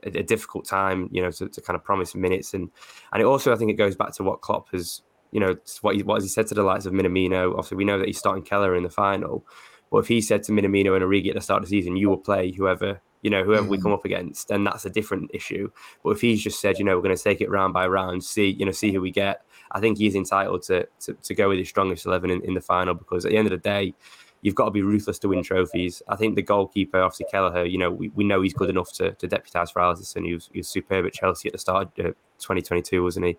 a, 0.03 0.23
difficult 0.23 0.65
time, 0.65 1.09
you 1.11 1.21
know, 1.21 1.31
to, 1.31 1.49
to 1.49 1.61
kind 1.61 1.75
of 1.75 1.83
promise 1.83 2.15
minutes 2.15 2.53
and 2.53 2.69
and 3.13 3.21
it 3.21 3.25
also 3.25 3.53
I 3.53 3.55
think 3.55 3.71
it 3.71 3.75
goes 3.75 3.95
back 3.95 4.13
to 4.15 4.23
what 4.23 4.41
Klopp 4.41 4.69
has 4.71 5.01
you 5.31 5.39
know, 5.39 5.55
what 5.81 5.95
he, 5.95 6.03
what 6.03 6.15
has 6.15 6.23
he 6.23 6.29
said 6.29 6.47
to 6.47 6.55
the 6.55 6.63
likes 6.63 6.85
of 6.85 6.93
Minamino? 6.93 7.51
Obviously, 7.51 7.77
we 7.77 7.85
know 7.85 7.99
that 7.99 8.07
he's 8.07 8.17
starting 8.17 8.43
Kelleher 8.43 8.75
in 8.75 8.83
the 8.83 8.89
final. 8.89 9.45
But 9.91 9.99
if 9.99 10.07
he 10.07 10.21
said 10.21 10.43
to 10.43 10.51
Minamino 10.51 10.95
and 10.95 11.03
Origi 11.03 11.29
at 11.29 11.35
the 11.35 11.41
start 11.41 11.63
of 11.63 11.69
the 11.69 11.75
season, 11.75 11.95
you 11.95 12.09
will 12.09 12.17
play 12.17 12.51
whoever, 12.51 13.01
you 13.21 13.29
know, 13.29 13.43
whoever 13.43 13.65
mm. 13.65 13.69
we 13.69 13.81
come 13.81 13.91
up 13.91 14.05
against, 14.05 14.47
then 14.47 14.63
that's 14.63 14.85
a 14.85 14.89
different 14.89 15.31
issue. 15.33 15.69
But 16.03 16.11
if 16.11 16.21
he's 16.21 16.43
just 16.43 16.61
said, 16.61 16.77
you 16.77 16.85
know, 16.85 16.95
we're 16.95 17.03
going 17.03 17.15
to 17.15 17.23
take 17.23 17.41
it 17.41 17.49
round 17.49 17.73
by 17.73 17.87
round, 17.87 18.23
see, 18.23 18.49
you 18.49 18.65
know, 18.65 18.71
see 18.71 18.91
who 18.91 19.01
we 19.01 19.11
get, 19.11 19.43
I 19.71 19.79
think 19.79 19.97
he's 19.97 20.15
entitled 20.15 20.63
to 20.63 20.87
to, 21.01 21.13
to 21.13 21.35
go 21.35 21.49
with 21.49 21.59
his 21.59 21.69
strongest 21.69 22.05
11 22.05 22.29
in, 22.29 22.41
in 22.43 22.53
the 22.53 22.61
final 22.61 22.93
because 22.93 23.25
at 23.25 23.31
the 23.31 23.37
end 23.37 23.47
of 23.47 23.51
the 23.51 23.57
day, 23.57 23.93
you've 24.41 24.55
got 24.55 24.65
to 24.65 24.71
be 24.71 24.81
ruthless 24.81 25.19
to 25.19 25.27
win 25.27 25.43
trophies. 25.43 26.01
I 26.07 26.15
think 26.15 26.35
the 26.35 26.41
goalkeeper, 26.41 27.01
obviously 27.01 27.25
Kelleher, 27.29 27.65
you 27.65 27.77
know, 27.77 27.91
we, 27.91 28.09
we 28.09 28.23
know 28.23 28.41
he's 28.41 28.53
good 28.53 28.69
enough 28.69 28.91
to, 28.93 29.11
to 29.13 29.27
deputise 29.27 29.71
for 29.71 29.81
Alisson. 29.81 30.25
He 30.25 30.33
was, 30.33 30.49
he 30.51 30.59
was 30.59 30.69
superb 30.69 31.05
at 31.05 31.13
Chelsea 31.13 31.49
at 31.49 31.53
the 31.53 31.59
start 31.59 31.87
of 31.99 32.05
uh, 32.05 32.09
2022, 32.39 33.03
wasn't 33.03 33.25
he? 33.25 33.37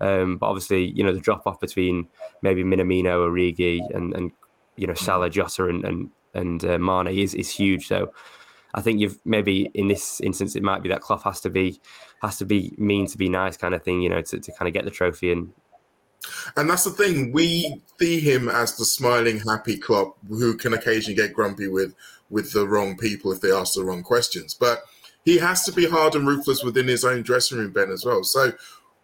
Um, 0.00 0.36
but 0.36 0.46
obviously, 0.46 0.84
you 0.84 1.02
know, 1.04 1.12
the 1.12 1.20
drop 1.20 1.46
off 1.46 1.60
between 1.60 2.08
maybe 2.42 2.64
Minamino, 2.64 3.28
Origi, 3.28 3.80
and, 3.94 4.14
and 4.14 4.32
you 4.76 4.86
know, 4.86 4.94
Salah, 4.94 5.30
Jota, 5.30 5.68
and, 5.68 5.84
and, 5.84 6.10
and 6.34 6.64
uh, 6.64 6.78
Mane 6.78 7.08
is, 7.18 7.34
is 7.34 7.50
huge. 7.50 7.86
So 7.86 8.12
I 8.74 8.80
think 8.80 9.00
you've 9.00 9.18
maybe 9.24 9.70
in 9.74 9.88
this 9.88 10.20
instance, 10.20 10.56
it 10.56 10.62
might 10.62 10.82
be 10.82 10.88
that 10.88 11.00
Klopp 11.00 11.24
has 11.24 11.40
to 11.42 11.50
be 11.50 11.80
has 12.22 12.38
to 12.38 12.44
be 12.44 12.74
mean 12.78 13.06
to 13.06 13.18
be 13.18 13.28
nice 13.28 13.56
kind 13.56 13.74
of 13.74 13.82
thing, 13.82 14.00
you 14.00 14.08
know, 14.08 14.22
to, 14.22 14.40
to 14.40 14.52
kind 14.52 14.68
of 14.68 14.74
get 14.74 14.84
the 14.84 14.90
trophy 14.90 15.32
and 15.32 15.52
and 16.56 16.68
that's 16.68 16.84
the 16.84 16.90
thing. 16.90 17.32
We 17.32 17.80
see 17.98 18.20
him 18.20 18.48
as 18.48 18.76
the 18.76 18.84
smiling, 18.84 19.40
happy 19.40 19.76
Klopp 19.76 20.16
who 20.28 20.56
can 20.56 20.74
occasionally 20.74 21.16
get 21.16 21.32
grumpy 21.32 21.68
with 21.68 21.94
with 22.30 22.52
the 22.52 22.66
wrong 22.66 22.96
people 22.96 23.30
if 23.30 23.40
they 23.40 23.52
ask 23.52 23.74
the 23.74 23.84
wrong 23.84 24.02
questions. 24.02 24.54
But 24.54 24.82
he 25.24 25.38
has 25.38 25.64
to 25.64 25.72
be 25.72 25.86
hard 25.86 26.14
and 26.14 26.26
ruthless 26.26 26.64
within 26.64 26.88
his 26.88 27.04
own 27.04 27.22
dressing 27.22 27.58
room, 27.58 27.72
Ben, 27.72 27.90
as 27.90 28.04
well. 28.04 28.24
So 28.24 28.52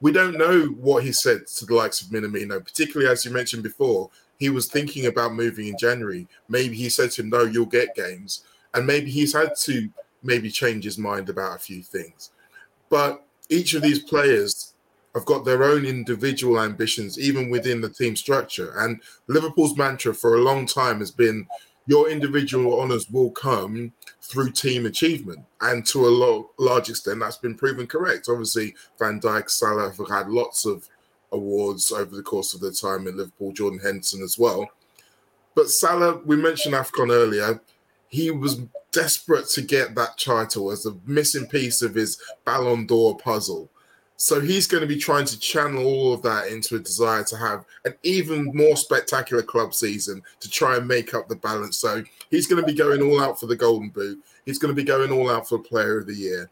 we 0.01 0.13
don't 0.13 0.39
know 0.39 0.67
what 0.67 1.05
he 1.05 1.13
said 1.13 1.47
to 1.47 1.67
the 1.67 1.75
likes 1.75 2.01
of 2.01 2.09
Minamino, 2.09 2.65
particularly 2.65 3.11
as 3.11 3.25
you 3.25 3.31
mentioned 3.31 3.63
before. 3.63 4.11
He 4.39 4.51
was 4.51 4.69
thinking 4.69 5.07
about 5.07 5.35
moving 5.35 5.69
in 5.69 5.77
January. 5.79 6.29
Maybe 6.49 6.77
he 6.77 6.89
said 6.89 7.11
to 7.13 7.23
him, 7.23 7.31
"No, 7.31 7.43
you'll 7.43 7.67
get 7.67 7.95
games," 7.95 8.45
and 8.73 8.87
maybe 8.87 9.11
he's 9.11 9.33
had 9.33 9.57
to 9.63 9.89
maybe 10.23 10.51
change 10.51 10.85
his 10.85 10.99
mind 10.99 11.29
about 11.29 11.57
a 11.57 11.59
few 11.59 11.83
things. 11.83 12.31
But 12.89 13.25
each 13.49 13.75
of 13.75 13.83
these 13.83 13.99
players 13.99 14.75
have 15.15 15.25
got 15.25 15.45
their 15.45 15.65
own 15.65 15.85
individual 15.85 16.61
ambitions, 16.61 17.19
even 17.19 17.51
within 17.51 17.81
the 17.81 17.89
team 17.89 18.15
structure. 18.17 18.73
And 18.79 19.01
Liverpool's 19.27 19.77
mantra 19.77 20.15
for 20.15 20.35
a 20.35 20.43
long 20.43 20.67
time 20.67 20.99
has 21.01 21.11
been 21.11 21.47
your 21.87 22.11
individual 22.11 22.81
honours 22.81 23.09
will 23.09 23.31
come 23.31 23.93
through 24.21 24.51
team 24.51 24.85
achievement. 24.85 25.41
And 25.63 25.87
to 25.87 26.07
a 26.07 26.09
lo- 26.09 26.51
large 26.59 26.91
extent, 26.91 27.21
that's 27.21 27.39
been 27.39 27.55
proven 27.55 27.87
correct. 27.87 28.29
Obviously, 28.29 28.75
Van 28.99 29.19
Dijk, 29.19 29.49
Salah 29.49 29.91
have 29.91 30.09
had 30.09 30.29
lots 30.29 30.67
of 30.67 30.87
awards 31.33 31.91
over 31.91 32.15
the 32.15 32.23
course 32.23 32.53
of 32.53 32.61
their 32.61 32.73
time 32.73 33.07
in 33.07 33.17
Liverpool, 33.17 33.53
Jordan 33.53 33.81
Henderson 33.81 34.23
as 34.23 34.39
well. 34.39 34.69
But 35.55 35.71
Salah, 35.71 36.21
we 36.25 36.37
mentioned 36.37 36.75
AFCON 36.75 37.11
earlier, 37.11 37.61
he 38.09 38.31
was 38.31 38.61
desperate 38.93 39.49
to 39.49 39.63
get 39.63 39.95
that 39.95 40.19
title 40.19 40.71
as 40.71 40.85
a 40.87 40.97
missing 41.07 41.47
piece 41.47 41.83
of 41.83 41.95
his 41.95 42.21
Ballon 42.45 42.87
d'Or 42.87 43.17
puzzle. 43.17 43.71
So 44.21 44.41
he's 44.41 44.67
going 44.67 44.81
to 44.81 44.87
be 44.87 44.99
trying 44.99 45.27
to 45.27 45.39
channel 45.39 45.87
all 45.87 46.13
of 46.13 46.23
that 46.23 46.49
into 46.49 46.75
a 46.75 46.81
desire 46.81 47.23
to 47.23 47.37
have 47.37 47.65
an 47.85 47.95
even 48.03 48.51
more 48.53 48.77
spectacular 48.77 49.45
club 49.45 49.73
season 49.73 50.21
to 50.41 50.51
try 50.51 50.77
and 50.77 50.89
make 50.89 51.15
up 51.15 51.29
the 51.29 51.37
balance. 51.37 51.79
So 51.79 52.03
he's 52.29 52.49
going 52.49 52.61
to 52.61 52.67
be 52.67 52.77
going 52.77 53.01
all 53.01 53.23
out 53.23 53.39
for 53.39 53.47
the 53.47 53.55
Golden 53.55 53.91
Boot. 53.91 54.19
He's 54.45 54.59
going 54.59 54.75
to 54.75 54.77
be 54.77 54.85
going 54.85 55.13
all 55.13 55.31
out 55.31 55.49
for 55.49 55.61
Player 55.61 55.99
of 55.99 56.09
the 56.09 56.17
Year. 56.17 56.51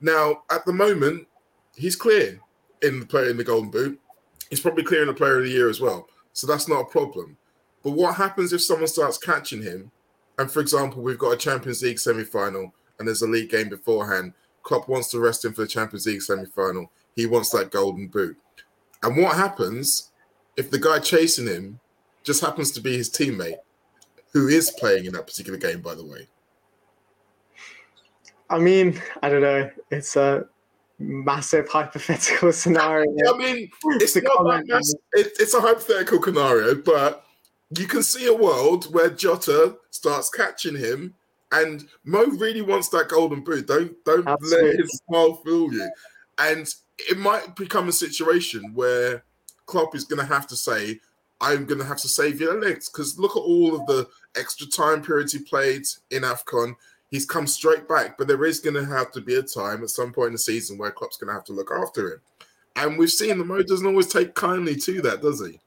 Now, 0.00 0.42
at 0.50 0.64
the 0.64 0.72
moment, 0.72 1.28
he's 1.76 1.96
clear 1.96 2.40
in 2.80 3.00
the 3.00 3.06
player 3.06 3.28
in 3.28 3.36
the 3.36 3.44
Golden 3.44 3.70
Boot. 3.70 4.00
He's 4.48 4.60
probably 4.60 4.84
clear 4.84 5.02
in 5.02 5.08
the 5.08 5.14
Player 5.14 5.36
of 5.36 5.44
the 5.44 5.50
Year 5.50 5.68
as 5.68 5.82
well. 5.82 6.08
So 6.32 6.46
that's 6.46 6.66
not 6.66 6.80
a 6.80 6.86
problem. 6.86 7.36
But 7.82 7.90
what 7.90 8.14
happens 8.14 8.54
if 8.54 8.62
someone 8.62 8.88
starts 8.88 9.18
catching 9.18 9.62
him? 9.62 9.90
And 10.38 10.50
for 10.50 10.60
example, 10.60 11.02
we've 11.02 11.18
got 11.18 11.34
a 11.34 11.36
Champions 11.36 11.82
League 11.82 11.98
semi-final 11.98 12.72
and 12.98 13.06
there's 13.06 13.20
a 13.20 13.28
league 13.28 13.50
game 13.50 13.68
beforehand 13.68 14.32
Klopp 14.62 14.88
wants 14.88 15.08
to 15.10 15.20
rest 15.20 15.44
him 15.44 15.52
for 15.52 15.62
the 15.62 15.68
Champions 15.68 16.06
League 16.06 16.22
semi-final. 16.22 16.90
He 17.16 17.26
wants 17.26 17.50
that 17.50 17.70
golden 17.70 18.08
boot. 18.08 18.36
And 19.02 19.16
what 19.16 19.36
happens 19.36 20.10
if 20.56 20.70
the 20.70 20.78
guy 20.78 20.98
chasing 20.98 21.46
him 21.46 21.80
just 22.22 22.40
happens 22.40 22.70
to 22.72 22.80
be 22.80 22.96
his 22.96 23.08
teammate, 23.08 23.56
who 24.32 24.48
is 24.48 24.70
playing 24.72 25.06
in 25.06 25.12
that 25.12 25.26
particular 25.26 25.58
game, 25.58 25.80
by 25.80 25.94
the 25.94 26.04
way? 26.04 26.28
I 28.50 28.58
mean, 28.58 29.00
I 29.22 29.28
don't 29.30 29.42
know. 29.42 29.70
It's 29.90 30.16
a 30.16 30.44
massive 30.98 31.68
hypothetical 31.68 32.52
scenario. 32.52 33.06
I 33.32 33.36
mean, 33.36 33.70
it's, 33.84 34.16
it's 34.16 34.24
not 34.24 34.44
that 34.44 34.66
mass- 34.66 34.94
it, 35.12 35.32
it's 35.38 35.54
a 35.54 35.60
hypothetical 35.60 36.22
scenario, 36.22 36.74
but 36.74 37.24
you 37.76 37.86
can 37.86 38.02
see 38.02 38.26
a 38.26 38.34
world 38.34 38.92
where 38.92 39.08
Jota 39.08 39.76
starts 39.90 40.28
catching 40.30 40.76
him 40.76 41.14
and 41.52 41.86
Mo 42.04 42.24
really 42.24 42.62
wants 42.62 42.88
that 42.88 43.08
golden 43.08 43.40
boot. 43.42 43.66
Don't 43.66 43.92
don't 44.04 44.26
Absolutely. 44.26 44.70
let 44.70 44.80
his 44.80 45.02
smile 45.06 45.34
fool 45.34 45.72
you. 45.72 45.90
And 46.38 46.72
it 46.98 47.18
might 47.18 47.56
become 47.56 47.88
a 47.88 47.92
situation 47.92 48.72
where 48.74 49.24
Klopp 49.66 49.94
is 49.94 50.04
going 50.04 50.20
to 50.20 50.32
have 50.32 50.46
to 50.48 50.56
say, 50.56 51.00
"I'm 51.40 51.66
going 51.66 51.80
to 51.80 51.86
have 51.86 52.00
to 52.00 52.08
save 52.08 52.40
your 52.40 52.60
legs," 52.60 52.88
because 52.88 53.18
look 53.18 53.36
at 53.36 53.40
all 53.40 53.74
of 53.74 53.86
the 53.86 54.08
extra 54.36 54.66
time 54.66 55.02
periods 55.02 55.32
he 55.32 55.40
played 55.40 55.82
in 56.10 56.22
Afcon. 56.22 56.76
He's 57.10 57.26
come 57.26 57.48
straight 57.48 57.88
back, 57.88 58.16
but 58.16 58.28
there 58.28 58.44
is 58.44 58.60
going 58.60 58.74
to 58.74 58.86
have 58.86 59.10
to 59.12 59.20
be 59.20 59.34
a 59.34 59.42
time 59.42 59.82
at 59.82 59.90
some 59.90 60.12
point 60.12 60.28
in 60.28 60.34
the 60.34 60.38
season 60.38 60.78
where 60.78 60.92
Klopp's 60.92 61.16
going 61.16 61.28
to 61.28 61.34
have 61.34 61.44
to 61.46 61.52
look 61.52 61.72
after 61.72 62.14
him. 62.14 62.20
And 62.76 62.96
we've 62.96 63.10
seen 63.10 63.36
the 63.36 63.44
Mo 63.44 63.62
doesn't 63.62 63.86
always 63.86 64.06
take 64.06 64.34
kindly 64.34 64.76
to 64.76 65.02
that, 65.02 65.20
does 65.20 65.44
he? 65.44 65.58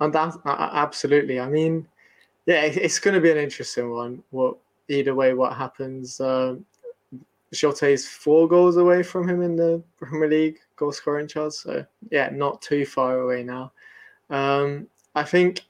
And 0.00 0.12
that 0.14 0.34
absolutely. 0.46 1.38
I 1.38 1.48
mean, 1.48 1.86
yeah, 2.46 2.62
it's 2.62 2.98
going 2.98 3.14
to 3.14 3.20
be 3.20 3.30
an 3.30 3.38
interesting 3.38 3.90
one. 3.90 4.22
What 4.30 4.56
either 4.88 5.14
way, 5.14 5.34
what 5.34 5.56
happens? 5.56 6.20
Um, 6.20 6.64
Jota 7.52 7.88
is 7.88 8.08
four 8.08 8.48
goals 8.48 8.78
away 8.78 9.02
from 9.02 9.28
him 9.28 9.42
in 9.42 9.56
the 9.56 9.82
Premier 9.98 10.28
League 10.28 10.58
goal 10.76 10.92
scoring 10.92 11.28
charts. 11.28 11.60
So 11.60 11.84
yeah, 12.10 12.30
not 12.32 12.62
too 12.62 12.86
far 12.86 13.20
away 13.20 13.42
now. 13.42 13.72
Um, 14.30 14.88
I 15.14 15.22
think 15.22 15.60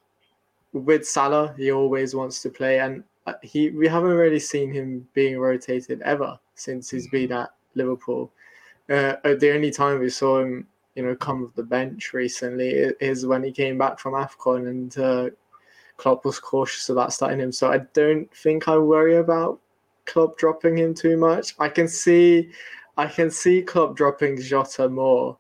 with 0.73 1.07
Salah, 1.07 1.55
he 1.57 1.73
always 1.73 2.15
wants 2.15 2.41
to 2.43 2.51
play, 2.51 2.79
and 2.79 3.03
uh, 3.27 3.35
he 3.43 3.71
we 3.71 3.89
haven't 3.89 4.13
really 4.13 4.39
seen 4.39 4.73
him 4.73 5.07
being 5.13 5.39
rotated 5.39 6.01
ever 6.03 6.39
since 6.55 6.89
he's 6.89 7.09
been 7.09 7.33
at 7.33 7.51
Liverpool. 7.75 8.31
Uh, 8.89 9.17
uh 9.25 9.35
the 9.35 9.53
only 9.53 9.71
time 9.71 9.99
we 9.99 10.09
saw 10.09 10.41
him, 10.41 10.67
you 10.95 11.03
know, 11.03 11.17
come 11.17 11.45
off 11.45 11.55
the 11.55 11.63
bench 11.63 12.13
recently 12.13 12.71
is 13.01 13.27
when 13.27 13.43
he 13.43 13.51
came 13.51 13.77
back 13.77 13.99
from 13.99 14.15
Afcon, 14.15 14.69
and 14.69 14.99
uh, 14.99 15.31
Klopp 15.97 16.25
was 16.25 16.39
cautious 16.39 16.89
about 16.89 17.13
starting 17.13 17.41
him. 17.41 17.53
So 17.53 17.71
I 17.71 17.79
don't 17.93 18.33
think 18.35 18.69
I 18.69 18.79
worry 18.79 19.17
about 19.17 19.61
Klopp 20.07 20.37
dropping 20.39 20.79
him 20.79 20.95
too 20.95 21.17
much. 21.17 21.55
I 21.59 21.69
can 21.69 21.89
see, 21.89 22.51
I 22.97 23.07
can 23.07 23.31
see 23.31 23.63
Klopp 23.63 23.97
dropping 23.97 24.41
Jota 24.41 24.89
more, 24.89 25.37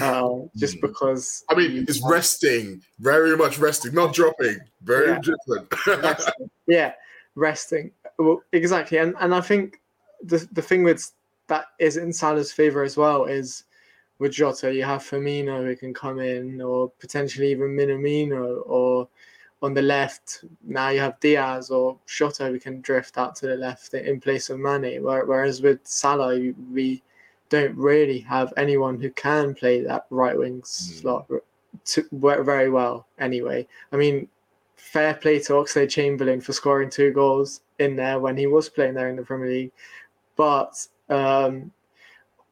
uh, 0.00 0.30
just 0.56 0.74
hmm. 0.74 0.86
because. 0.86 1.44
I 1.50 1.54
mean, 1.54 1.86
he's 1.86 2.02
resting, 2.08 2.82
very 2.98 3.36
much 3.36 3.58
resting, 3.58 3.94
not 3.94 4.14
dropping. 4.14 4.58
Very 4.82 5.08
yeah. 5.08 5.20
different. 5.20 5.86
resting. 6.02 6.50
Yeah, 6.66 6.92
resting. 7.34 7.90
Well, 8.18 8.42
exactly, 8.52 8.98
and 8.98 9.14
and 9.20 9.34
I 9.34 9.40
think 9.40 9.80
the 10.22 10.48
the 10.52 10.62
thing 10.62 10.82
with 10.82 11.10
that 11.48 11.66
is 11.78 11.96
in 11.96 12.12
Salah's 12.12 12.52
favor 12.52 12.82
as 12.82 12.96
well 12.96 13.24
is 13.24 13.64
with 14.18 14.32
Jota, 14.32 14.72
you 14.72 14.84
have 14.84 15.02
Firmino 15.02 15.64
who 15.64 15.76
can 15.76 15.92
come 15.92 16.20
in, 16.20 16.60
or 16.60 16.90
potentially 16.98 17.50
even 17.50 17.76
Minamino, 17.76 18.62
or 18.66 19.08
on 19.62 19.74
the 19.74 19.82
left, 19.82 20.44
now 20.64 20.90
you 20.90 21.00
have 21.00 21.18
Diaz 21.20 21.70
or 21.70 21.98
Jota 22.06 22.46
who 22.46 22.60
can 22.60 22.80
drift 22.82 23.16
out 23.16 23.34
to 23.36 23.46
the 23.46 23.56
left 23.56 23.94
in 23.94 24.20
place 24.20 24.50
of 24.50 24.58
Mane. 24.58 25.02
Whereas 25.02 25.62
with 25.62 25.80
Salah, 25.84 26.52
we 26.70 27.02
don't 27.48 27.76
really 27.76 28.20
have 28.20 28.52
anyone 28.56 29.00
who 29.00 29.10
can 29.10 29.54
play 29.54 29.82
that 29.82 30.06
right 30.10 30.36
wing 30.36 30.60
mm. 30.60 30.66
slot 30.66 31.26
to, 31.86 32.06
very 32.12 32.68
well 32.68 33.06
anyway. 33.18 33.66
I 33.92 33.96
mean, 33.96 34.28
fair 34.76 35.14
play 35.14 35.40
to 35.40 35.54
Oxlade 35.54 35.90
Chamberlain 35.90 36.40
for 36.40 36.52
scoring 36.52 36.90
two 36.90 37.12
goals 37.12 37.62
in 37.78 37.96
there 37.96 38.18
when 38.18 38.36
he 38.36 38.46
was 38.46 38.68
playing 38.68 38.94
there 38.94 39.08
in 39.08 39.16
the 39.16 39.22
Premier 39.22 39.48
League. 39.48 39.72
But 40.36 40.86
um, 41.08 41.72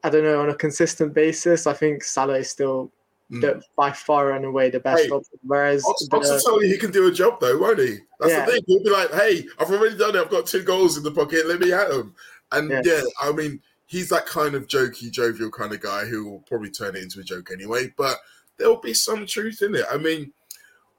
I 0.02 0.10
don't 0.10 0.24
know, 0.24 0.40
on 0.40 0.50
a 0.50 0.54
consistent 0.54 1.12
basis, 1.12 1.66
I 1.66 1.74
think 1.74 2.02
Salah 2.02 2.38
is 2.38 2.50
still 2.50 2.90
mm. 3.34 3.62
by 3.76 3.90
far 3.92 4.32
and 4.32 4.44
away 4.44 4.70
the 4.70 4.80
best 4.80 5.04
hey, 5.04 5.10
option. 5.10 5.38
Whereas 5.42 5.84
Ox, 5.86 6.06
the, 6.08 6.42
tell 6.44 6.62
you 6.62 6.70
he 6.70 6.78
can 6.78 6.90
do 6.90 7.08
a 7.08 7.12
job 7.12 7.40
though, 7.40 7.58
won't 7.58 7.78
he? 7.78 7.98
That's 8.20 8.32
yeah. 8.32 8.44
the 8.44 8.52
thing. 8.52 8.62
He'll 8.66 8.82
be 8.82 8.90
like, 8.90 9.12
"Hey, 9.12 9.46
I've 9.58 9.70
already 9.70 9.96
done 9.96 10.16
it. 10.16 10.20
I've 10.20 10.30
got 10.30 10.46
two 10.46 10.62
goals 10.62 10.96
in 10.96 11.02
the 11.02 11.10
pocket. 11.10 11.46
Let 11.46 11.60
me 11.60 11.72
at 11.72 11.90
him." 11.90 12.14
And 12.52 12.70
yeah, 12.70 12.82
yeah 12.84 13.02
I 13.20 13.32
mean, 13.32 13.60
he's 13.86 14.08
that 14.10 14.26
kind 14.26 14.54
of 14.54 14.66
jokey, 14.66 15.10
jovial 15.10 15.50
kind 15.50 15.72
of 15.72 15.80
guy 15.80 16.04
who 16.04 16.28
will 16.28 16.40
probably 16.40 16.70
turn 16.70 16.96
it 16.96 17.02
into 17.02 17.20
a 17.20 17.24
joke 17.24 17.50
anyway. 17.52 17.92
But 17.96 18.16
there'll 18.58 18.76
be 18.76 18.94
some 18.94 19.26
truth 19.26 19.62
in 19.62 19.74
it. 19.74 19.84
I 19.90 19.98
mean, 19.98 20.32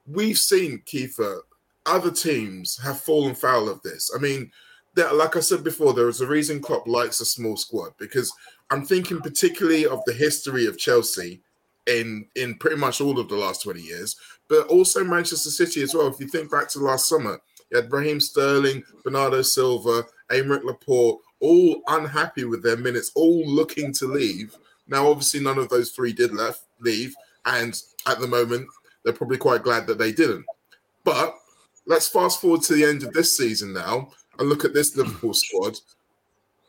we've 0.08 0.38
seen 0.38 0.82
Kiefer. 0.86 1.40
Other 1.86 2.12
teams 2.12 2.80
have 2.82 3.00
fallen 3.00 3.36
foul 3.36 3.70
of 3.70 3.82
this. 3.84 4.12
I 4.16 4.20
mean, 4.20 4.52
like 4.96 5.36
I 5.36 5.40
said 5.40 5.64
before, 5.64 5.94
there 5.94 6.10
is 6.10 6.22
a 6.22 6.28
reason 6.28 6.62
Klopp 6.62 6.88
likes 6.88 7.20
a 7.20 7.26
small 7.26 7.58
squad 7.58 7.92
because 8.00 8.34
I'm 8.72 8.86
thinking 8.86 9.20
particularly 9.20 9.86
of 9.86 10.04
the 10.06 10.14
history 10.14 10.66
of 10.66 10.78
Chelsea 10.78 11.42
in 11.88 12.26
in 12.36 12.56
pretty 12.56 12.78
much 12.78 13.02
all 13.02 13.20
of 13.20 13.30
the 13.30 13.36
last 13.36 13.64
20 13.64 13.82
years, 13.82 14.16
but 14.48 14.68
also 14.68 15.04
Manchester 15.04 15.50
City 15.50 15.82
as 15.84 15.94
well. 15.94 16.08
If 16.08 16.20
you 16.20 16.28
think 16.28 16.52
back 16.52 16.70
to 16.70 16.80
last 16.80 17.08
summer, 17.08 17.40
you 17.72 17.78
had 17.78 17.92
Raheem 17.92 18.20
Sterling, 18.20 18.84
Bernardo 19.04 19.42
Silva, 19.42 20.06
Aymeric 20.32 20.64
Laporte, 20.64 21.20
all 21.40 21.82
unhappy 21.88 22.46
with 22.46 22.64
their 22.64 22.78
minutes, 22.78 23.12
all 23.16 23.46
looking 23.46 23.94
to 23.94 24.08
leave. 24.08 24.56
Now, 24.88 25.08
obviously, 25.08 25.40
none 25.40 25.58
of 25.58 25.70
those 25.70 25.92
three 25.92 26.14
did 26.14 26.34
left 26.34 26.64
leave, 26.80 27.16
and 27.46 27.80
at 28.08 28.20
the 28.20 28.28
moment, 28.28 28.68
they're 29.04 29.14
probably 29.14 29.38
quite 29.38 29.64
glad 29.64 29.88
that 29.88 29.98
they 29.98 30.12
didn't. 30.12 30.46
But 31.04 31.36
let's 31.86 32.08
fast 32.08 32.42
forward 32.42 32.62
to 32.64 32.74
the 32.74 32.86
end 32.86 33.04
of 33.04 33.14
this 33.14 33.38
season 33.38 33.74
now 33.74 34.10
and 34.40 34.50
look 34.50 34.66
at 34.66 34.74
this 34.74 34.96
Liverpool 34.96 35.34
squad 35.34 35.78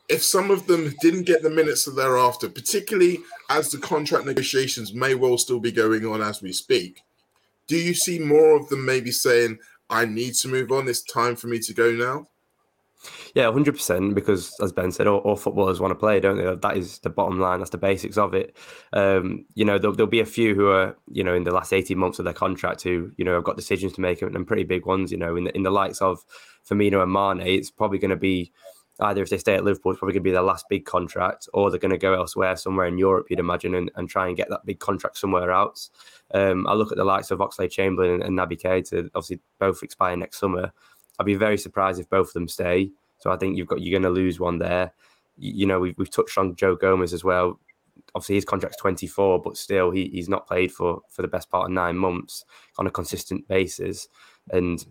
if 0.09 0.23
some 0.23 0.51
of 0.51 0.67
them 0.67 0.93
didn't 1.01 1.23
get 1.23 1.41
the 1.43 1.49
minutes 1.49 1.85
thereafter, 1.85 2.49
particularly 2.49 3.19
as 3.49 3.69
the 3.71 3.77
contract 3.77 4.25
negotiations 4.25 4.93
may 4.93 5.15
well 5.15 5.37
still 5.37 5.59
be 5.59 5.71
going 5.71 6.05
on 6.05 6.21
as 6.21 6.41
we 6.41 6.53
speak, 6.53 7.01
do 7.67 7.77
you 7.77 7.93
see 7.93 8.19
more 8.19 8.55
of 8.55 8.69
them 8.69 8.85
maybe 8.85 9.11
saying, 9.11 9.59
I 9.89 10.05
need 10.05 10.33
to 10.35 10.47
move 10.47 10.71
on, 10.71 10.87
it's 10.87 11.03
time 11.03 11.35
for 11.35 11.47
me 11.47 11.59
to 11.59 11.73
go 11.73 11.91
now? 11.91 12.27
Yeah, 13.35 13.45
100%. 13.45 14.15
Because 14.15 14.53
as 14.61 14.71
Ben 14.71 14.91
said, 14.91 15.07
all, 15.07 15.19
all, 15.19 15.35
footballers 15.35 15.79
want 15.79 15.91
to 15.91 15.95
play, 15.95 16.19
don't 16.19 16.37
they? 16.37 16.55
That 16.55 16.77
is 16.77 16.99
the 16.99 17.09
bottom 17.09 17.39
line. 17.39 17.59
That's 17.59 17.69
the 17.69 17.77
basics 17.77 18.17
of 18.17 18.33
it. 18.33 18.57
Um, 18.93 19.45
you 19.53 19.65
know, 19.65 19.77
there'll, 19.77 19.95
there'll, 19.95 20.09
be 20.09 20.19
a 20.19 20.25
few 20.25 20.55
who 20.55 20.69
are, 20.69 20.97
you 21.11 21.23
know, 21.23 21.35
in 21.35 21.43
the 21.43 21.51
last 21.51 21.73
18 21.73 21.97
months 21.97 22.19
of 22.19 22.25
their 22.25 22.33
contract 22.33 22.81
who, 22.81 23.11
you 23.17 23.25
know, 23.25 23.35
have 23.35 23.43
got 23.43 23.55
decisions 23.55 23.93
to 23.93 24.01
make 24.01 24.21
and 24.21 24.47
pretty 24.47 24.63
big 24.63 24.85
ones, 24.85 25.11
you 25.11 25.17
know, 25.17 25.35
in 25.35 25.43
the, 25.43 25.55
in 25.55 25.63
the 25.63 25.71
likes 25.71 26.01
of 26.01 26.25
Firmino 26.67 27.03
and 27.03 27.11
Mane, 27.11 27.47
it's 27.47 27.69
probably 27.69 27.99
going 27.99 28.09
to 28.09 28.15
be 28.15 28.51
either 28.99 29.21
if 29.21 29.29
they 29.29 29.37
stay 29.37 29.55
at 29.55 29.63
Liverpool, 29.63 29.91
it's 29.91 29.99
probably 29.99 30.13
going 30.13 30.23
to 30.23 30.29
be 30.29 30.31
their 30.31 30.41
last 30.41 30.65
big 30.69 30.85
contract, 30.85 31.47
or 31.53 31.69
they're 31.69 31.79
going 31.79 31.91
to 31.91 31.97
go 31.97 32.13
elsewhere, 32.13 32.55
somewhere 32.55 32.87
in 32.87 32.97
Europe, 32.97 33.27
you'd 33.29 33.39
imagine, 33.39 33.75
and, 33.75 33.91
and 33.95 34.09
try 34.09 34.27
and 34.27 34.37
get 34.37 34.49
that 34.49 34.65
big 34.65 34.79
contract 34.79 35.17
somewhere 35.17 35.51
else. 35.51 35.89
Um, 36.33 36.67
I 36.67 36.73
look 36.73 36.91
at 36.91 36.97
the 36.97 37.03
likes 37.03 37.31
of 37.31 37.39
Oxlade 37.39 37.71
Chamberlain 37.71 38.15
and, 38.15 38.23
and 38.23 38.37
Naby 38.37 38.61
Keita, 38.61 39.09
obviously 39.15 39.39
both 39.59 39.83
expire 39.83 40.15
next 40.15 40.39
summer. 40.39 40.71
I'd 41.19 41.25
be 41.25 41.35
very 41.35 41.57
surprised 41.57 41.99
if 41.99 42.09
both 42.09 42.27
of 42.27 42.33
them 42.33 42.47
stay. 42.47 42.91
So 43.19 43.31
I 43.31 43.37
think 43.37 43.57
you've 43.57 43.67
got 43.67 43.81
you're 43.81 43.99
going 43.99 44.13
to 44.13 44.19
lose 44.19 44.39
one 44.39 44.59
there. 44.59 44.91
You, 45.37 45.53
you 45.53 45.65
know, 45.65 45.79
we've, 45.79 45.97
we've 45.97 46.11
touched 46.11 46.37
on 46.37 46.55
Joe 46.55 46.75
Gomez 46.75 47.13
as 47.13 47.23
well. 47.23 47.59
Obviously, 48.15 48.35
his 48.35 48.45
contract's 48.45 48.77
24, 48.77 49.41
but 49.41 49.57
still, 49.57 49.91
he, 49.91 50.09
he's 50.09 50.29
not 50.29 50.47
played 50.47 50.71
for 50.71 51.01
for 51.09 51.21
the 51.21 51.27
best 51.27 51.49
part 51.49 51.65
of 51.65 51.71
nine 51.71 51.97
months 51.97 52.45
on 52.77 52.87
a 52.87 52.91
consistent 52.91 53.47
basis. 53.47 54.07
And 54.51 54.85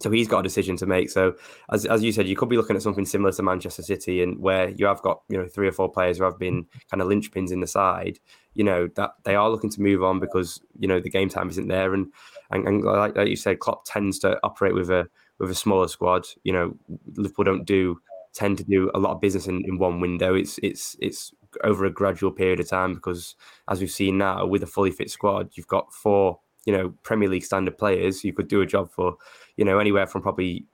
so 0.00 0.10
he's 0.10 0.28
got 0.28 0.40
a 0.40 0.42
decision 0.42 0.76
to 0.78 0.86
make. 0.86 1.10
So 1.10 1.34
as, 1.70 1.86
as 1.86 2.02
you 2.02 2.12
said, 2.12 2.26
you 2.26 2.34
could 2.34 2.48
be 2.48 2.56
looking 2.56 2.76
at 2.76 2.82
something 2.82 3.06
similar 3.06 3.32
to 3.32 3.42
Manchester 3.42 3.82
City, 3.82 4.22
and 4.22 4.38
where 4.40 4.70
you 4.70 4.86
have 4.86 5.02
got 5.02 5.22
you 5.28 5.38
know 5.38 5.46
three 5.46 5.68
or 5.68 5.72
four 5.72 5.90
players 5.90 6.18
who 6.18 6.24
have 6.24 6.38
been 6.38 6.66
kind 6.90 7.00
of 7.00 7.08
linchpins 7.08 7.52
in 7.52 7.60
the 7.60 7.66
side. 7.66 8.18
You 8.54 8.64
know 8.64 8.88
that 8.96 9.12
they 9.24 9.34
are 9.34 9.50
looking 9.50 9.70
to 9.70 9.82
move 9.82 10.02
on 10.02 10.18
because 10.18 10.60
you 10.78 10.88
know 10.88 11.00
the 11.00 11.10
game 11.10 11.28
time 11.28 11.48
isn't 11.50 11.68
there, 11.68 11.94
and 11.94 12.12
and, 12.50 12.66
and 12.66 12.84
like, 12.84 13.16
like 13.16 13.28
you 13.28 13.36
said, 13.36 13.60
Klopp 13.60 13.84
tends 13.84 14.18
to 14.20 14.38
operate 14.42 14.74
with 14.74 14.90
a 14.90 15.08
with 15.38 15.50
a 15.50 15.54
smaller 15.54 15.88
squad. 15.88 16.26
You 16.42 16.52
know, 16.52 16.74
Liverpool 17.16 17.44
don't 17.44 17.64
do 17.64 18.00
tend 18.34 18.56
to 18.58 18.64
do 18.64 18.90
a 18.94 18.98
lot 18.98 19.12
of 19.12 19.20
business 19.20 19.46
in, 19.46 19.62
in 19.66 19.78
one 19.78 20.00
window. 20.00 20.34
It's 20.34 20.58
it's 20.62 20.96
it's 21.00 21.32
over 21.64 21.84
a 21.84 21.90
gradual 21.90 22.30
period 22.30 22.60
of 22.60 22.68
time 22.68 22.94
because 22.94 23.36
as 23.68 23.80
we've 23.80 23.90
seen 23.90 24.18
now 24.18 24.46
with 24.46 24.62
a 24.62 24.66
fully 24.66 24.90
fit 24.90 25.10
squad, 25.10 25.50
you've 25.54 25.66
got 25.66 25.92
four 25.92 26.40
you 26.64 26.72
know 26.72 26.94
Premier 27.02 27.28
League 27.28 27.44
standard 27.44 27.76
players 27.76 28.24
you 28.24 28.32
could 28.32 28.48
do 28.48 28.60
a 28.60 28.66
job 28.66 28.90
for 28.90 29.16
you 29.56 29.64
know 29.64 29.78
anywhere 29.78 30.06
from 30.06 30.22
probably 30.22 30.66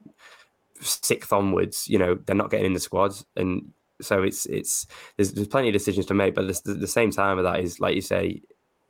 sixth 0.80 1.32
onwards 1.32 1.88
you 1.88 1.98
know 1.98 2.16
they're 2.26 2.36
not 2.36 2.50
getting 2.50 2.66
in 2.66 2.74
the 2.74 2.80
squads. 2.80 3.24
And 3.36 3.72
so 4.00 4.22
it's 4.22 4.46
it's 4.46 4.86
there's, 5.16 5.32
there's 5.32 5.48
plenty 5.48 5.68
of 5.68 5.72
decisions 5.72 6.06
to 6.06 6.14
make 6.14 6.34
but 6.34 6.46
the, 6.64 6.74
the 6.74 6.86
same 6.86 7.10
time 7.10 7.38
of 7.38 7.44
that 7.44 7.60
is 7.60 7.80
like 7.80 7.94
you 7.94 8.00
say 8.00 8.40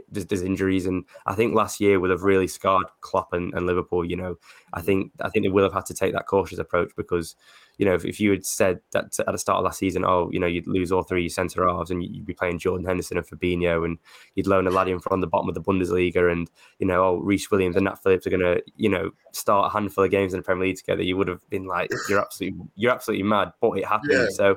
there's, 0.09 0.27
there's, 0.27 0.43
injuries 0.43 0.87
and 0.87 1.05
I 1.27 1.35
think 1.35 1.55
last 1.55 1.81
year 1.81 2.01
would 2.01 2.11
have 2.11 2.23
really 2.23 2.47
scarred 2.47 2.87
Klopp 3.01 3.33
and, 3.33 3.53
and 3.55 3.67
Liverpool 3.67 4.05
you 4.05 4.17
know 4.17 4.37
I 4.73 4.81
mm. 4.81 4.85
think 4.85 5.13
I 5.21 5.29
think 5.29 5.45
they 5.45 5.51
will 5.51 5.65
have 5.65 5.75
had 5.75 5.87
to 5.87 5.95
take 5.95 6.13
that 6.15 6.27
cautious 6.27 6.59
approach 6.59 6.93
because 6.97 7.37
you 7.79 7.87
know, 7.87 7.95
if, 7.95 8.05
if 8.05 8.21
you 8.21 8.33
had 8.33 8.45
said 8.45 8.81
that 8.91 9.19
at 9.21 9.31
the 9.31 9.39
start 9.39 9.59
of 9.59 9.65
last 9.65 9.79
season, 9.79 10.05
oh, 10.05 10.29
you 10.33 10.41
know, 10.41 10.49
you'd 10.49 10.67
lose 10.67 10.91
all 10.91 11.05
three 11.05 11.29
centre 11.29 11.67
halves 11.67 11.91
and 11.91 12.03
you'd 12.03 12.27
be 12.27 12.35
playing 12.35 12.59
Jordan 12.59 12.85
Henderson 12.85 13.17
and 13.17 13.27
Fabinho 13.27 13.85
and 13.85 13.99
you'd 14.35 14.49
loan 14.49 14.67
a 14.67 14.71
lad 14.71 14.89
in 14.89 14.99
from 14.99 15.21
the 15.21 15.29
bottom 15.29 15.49
of 15.49 15.55
the 15.55 15.63
Bundesliga 15.63 16.31
and, 16.31 16.51
you 16.81 16.87
know, 16.87 17.05
oh, 17.05 17.17
Rhys 17.19 17.51
Williams 17.51 17.77
and 17.77 17.85
Nat 17.85 18.03
Phillips 18.03 18.27
are 18.27 18.31
going 18.31 18.41
to, 18.41 18.61
you 18.77 18.89
know, 18.89 19.13
start 19.33 19.71
a 19.71 19.73
handful 19.73 20.05
of 20.05 20.11
games 20.11 20.35
in 20.35 20.41
the 20.41 20.45
Premier 20.45 20.67
League 20.67 20.77
together, 20.77 21.03
you 21.03 21.17
would 21.17 21.29
have 21.29 21.49
been 21.51 21.67
like, 21.67 21.91
you're 22.09 22.21
absolutely, 22.21 22.59
you're 22.75 22.93
absolutely 22.93 23.23
mad, 23.23 23.53
but 23.61 23.71
it 23.79 23.87
happened. 23.87 24.13
Yeah. 24.13 24.27
So, 24.31 24.57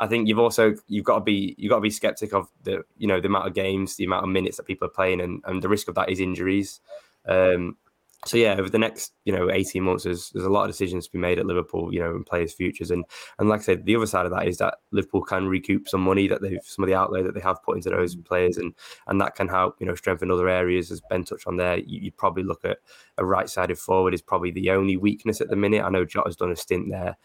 I 0.00 0.06
think 0.06 0.26
you've 0.26 0.38
also 0.38 0.74
you've 0.88 1.04
got 1.04 1.16
to 1.16 1.20
be 1.20 1.54
you've 1.58 1.68
got 1.68 1.76
to 1.76 1.82
be 1.82 1.90
skeptic 1.90 2.32
of 2.32 2.48
the 2.64 2.82
you 2.96 3.06
know 3.06 3.20
the 3.20 3.28
amount 3.28 3.46
of 3.46 3.54
games, 3.54 3.96
the 3.96 4.04
amount 4.04 4.24
of 4.24 4.30
minutes 4.30 4.56
that 4.56 4.66
people 4.66 4.88
are 4.88 4.90
playing, 4.90 5.20
and, 5.20 5.42
and 5.44 5.62
the 5.62 5.68
risk 5.68 5.88
of 5.88 5.94
that 5.94 6.08
is 6.08 6.20
injuries. 6.20 6.80
Um, 7.28 7.76
so 8.24 8.38
yeah, 8.38 8.54
over 8.58 8.70
the 8.70 8.78
next 8.78 9.12
you 9.26 9.32
know 9.32 9.50
eighteen 9.50 9.82
months, 9.82 10.04
there's 10.04 10.30
there's 10.30 10.46
a 10.46 10.50
lot 10.50 10.64
of 10.64 10.70
decisions 10.70 11.04
to 11.04 11.12
be 11.12 11.18
made 11.18 11.38
at 11.38 11.44
Liverpool, 11.44 11.92
you 11.92 12.00
know, 12.00 12.10
and 12.12 12.24
players' 12.24 12.54
futures, 12.54 12.90
and 12.90 13.04
and 13.38 13.50
like 13.50 13.60
I 13.60 13.64
said, 13.64 13.84
the 13.84 13.94
other 13.94 14.06
side 14.06 14.24
of 14.24 14.32
that 14.32 14.48
is 14.48 14.56
that 14.56 14.78
Liverpool 14.90 15.22
can 15.22 15.48
recoup 15.48 15.86
some 15.86 16.00
money 16.00 16.26
that 16.28 16.40
they've 16.40 16.58
some 16.64 16.82
of 16.82 16.88
the 16.88 16.94
outlay 16.94 17.22
that 17.22 17.34
they 17.34 17.40
have 17.40 17.62
put 17.62 17.76
into 17.76 17.90
those 17.90 18.16
players, 18.16 18.56
and 18.56 18.72
and 19.06 19.20
that 19.20 19.34
can 19.34 19.48
help 19.48 19.76
you 19.80 19.86
know 19.86 19.94
strengthen 19.94 20.30
other 20.30 20.48
areas. 20.48 20.90
As 20.90 21.02
Ben 21.10 21.24
touched 21.24 21.46
on 21.46 21.58
there, 21.58 21.78
you, 21.78 22.04
would 22.04 22.16
probably 22.16 22.42
look 22.42 22.64
at 22.64 22.78
a 23.18 23.24
right-sided 23.24 23.78
forward 23.78 24.14
is 24.14 24.22
probably 24.22 24.50
the 24.50 24.70
only 24.70 24.96
weakness 24.96 25.42
at 25.42 25.50
the 25.50 25.56
minute. 25.56 25.82
I 25.82 25.90
know 25.90 26.06
Jota's 26.06 26.36
done 26.36 26.52
a 26.52 26.56
stint 26.56 26.90
there, 26.90 27.18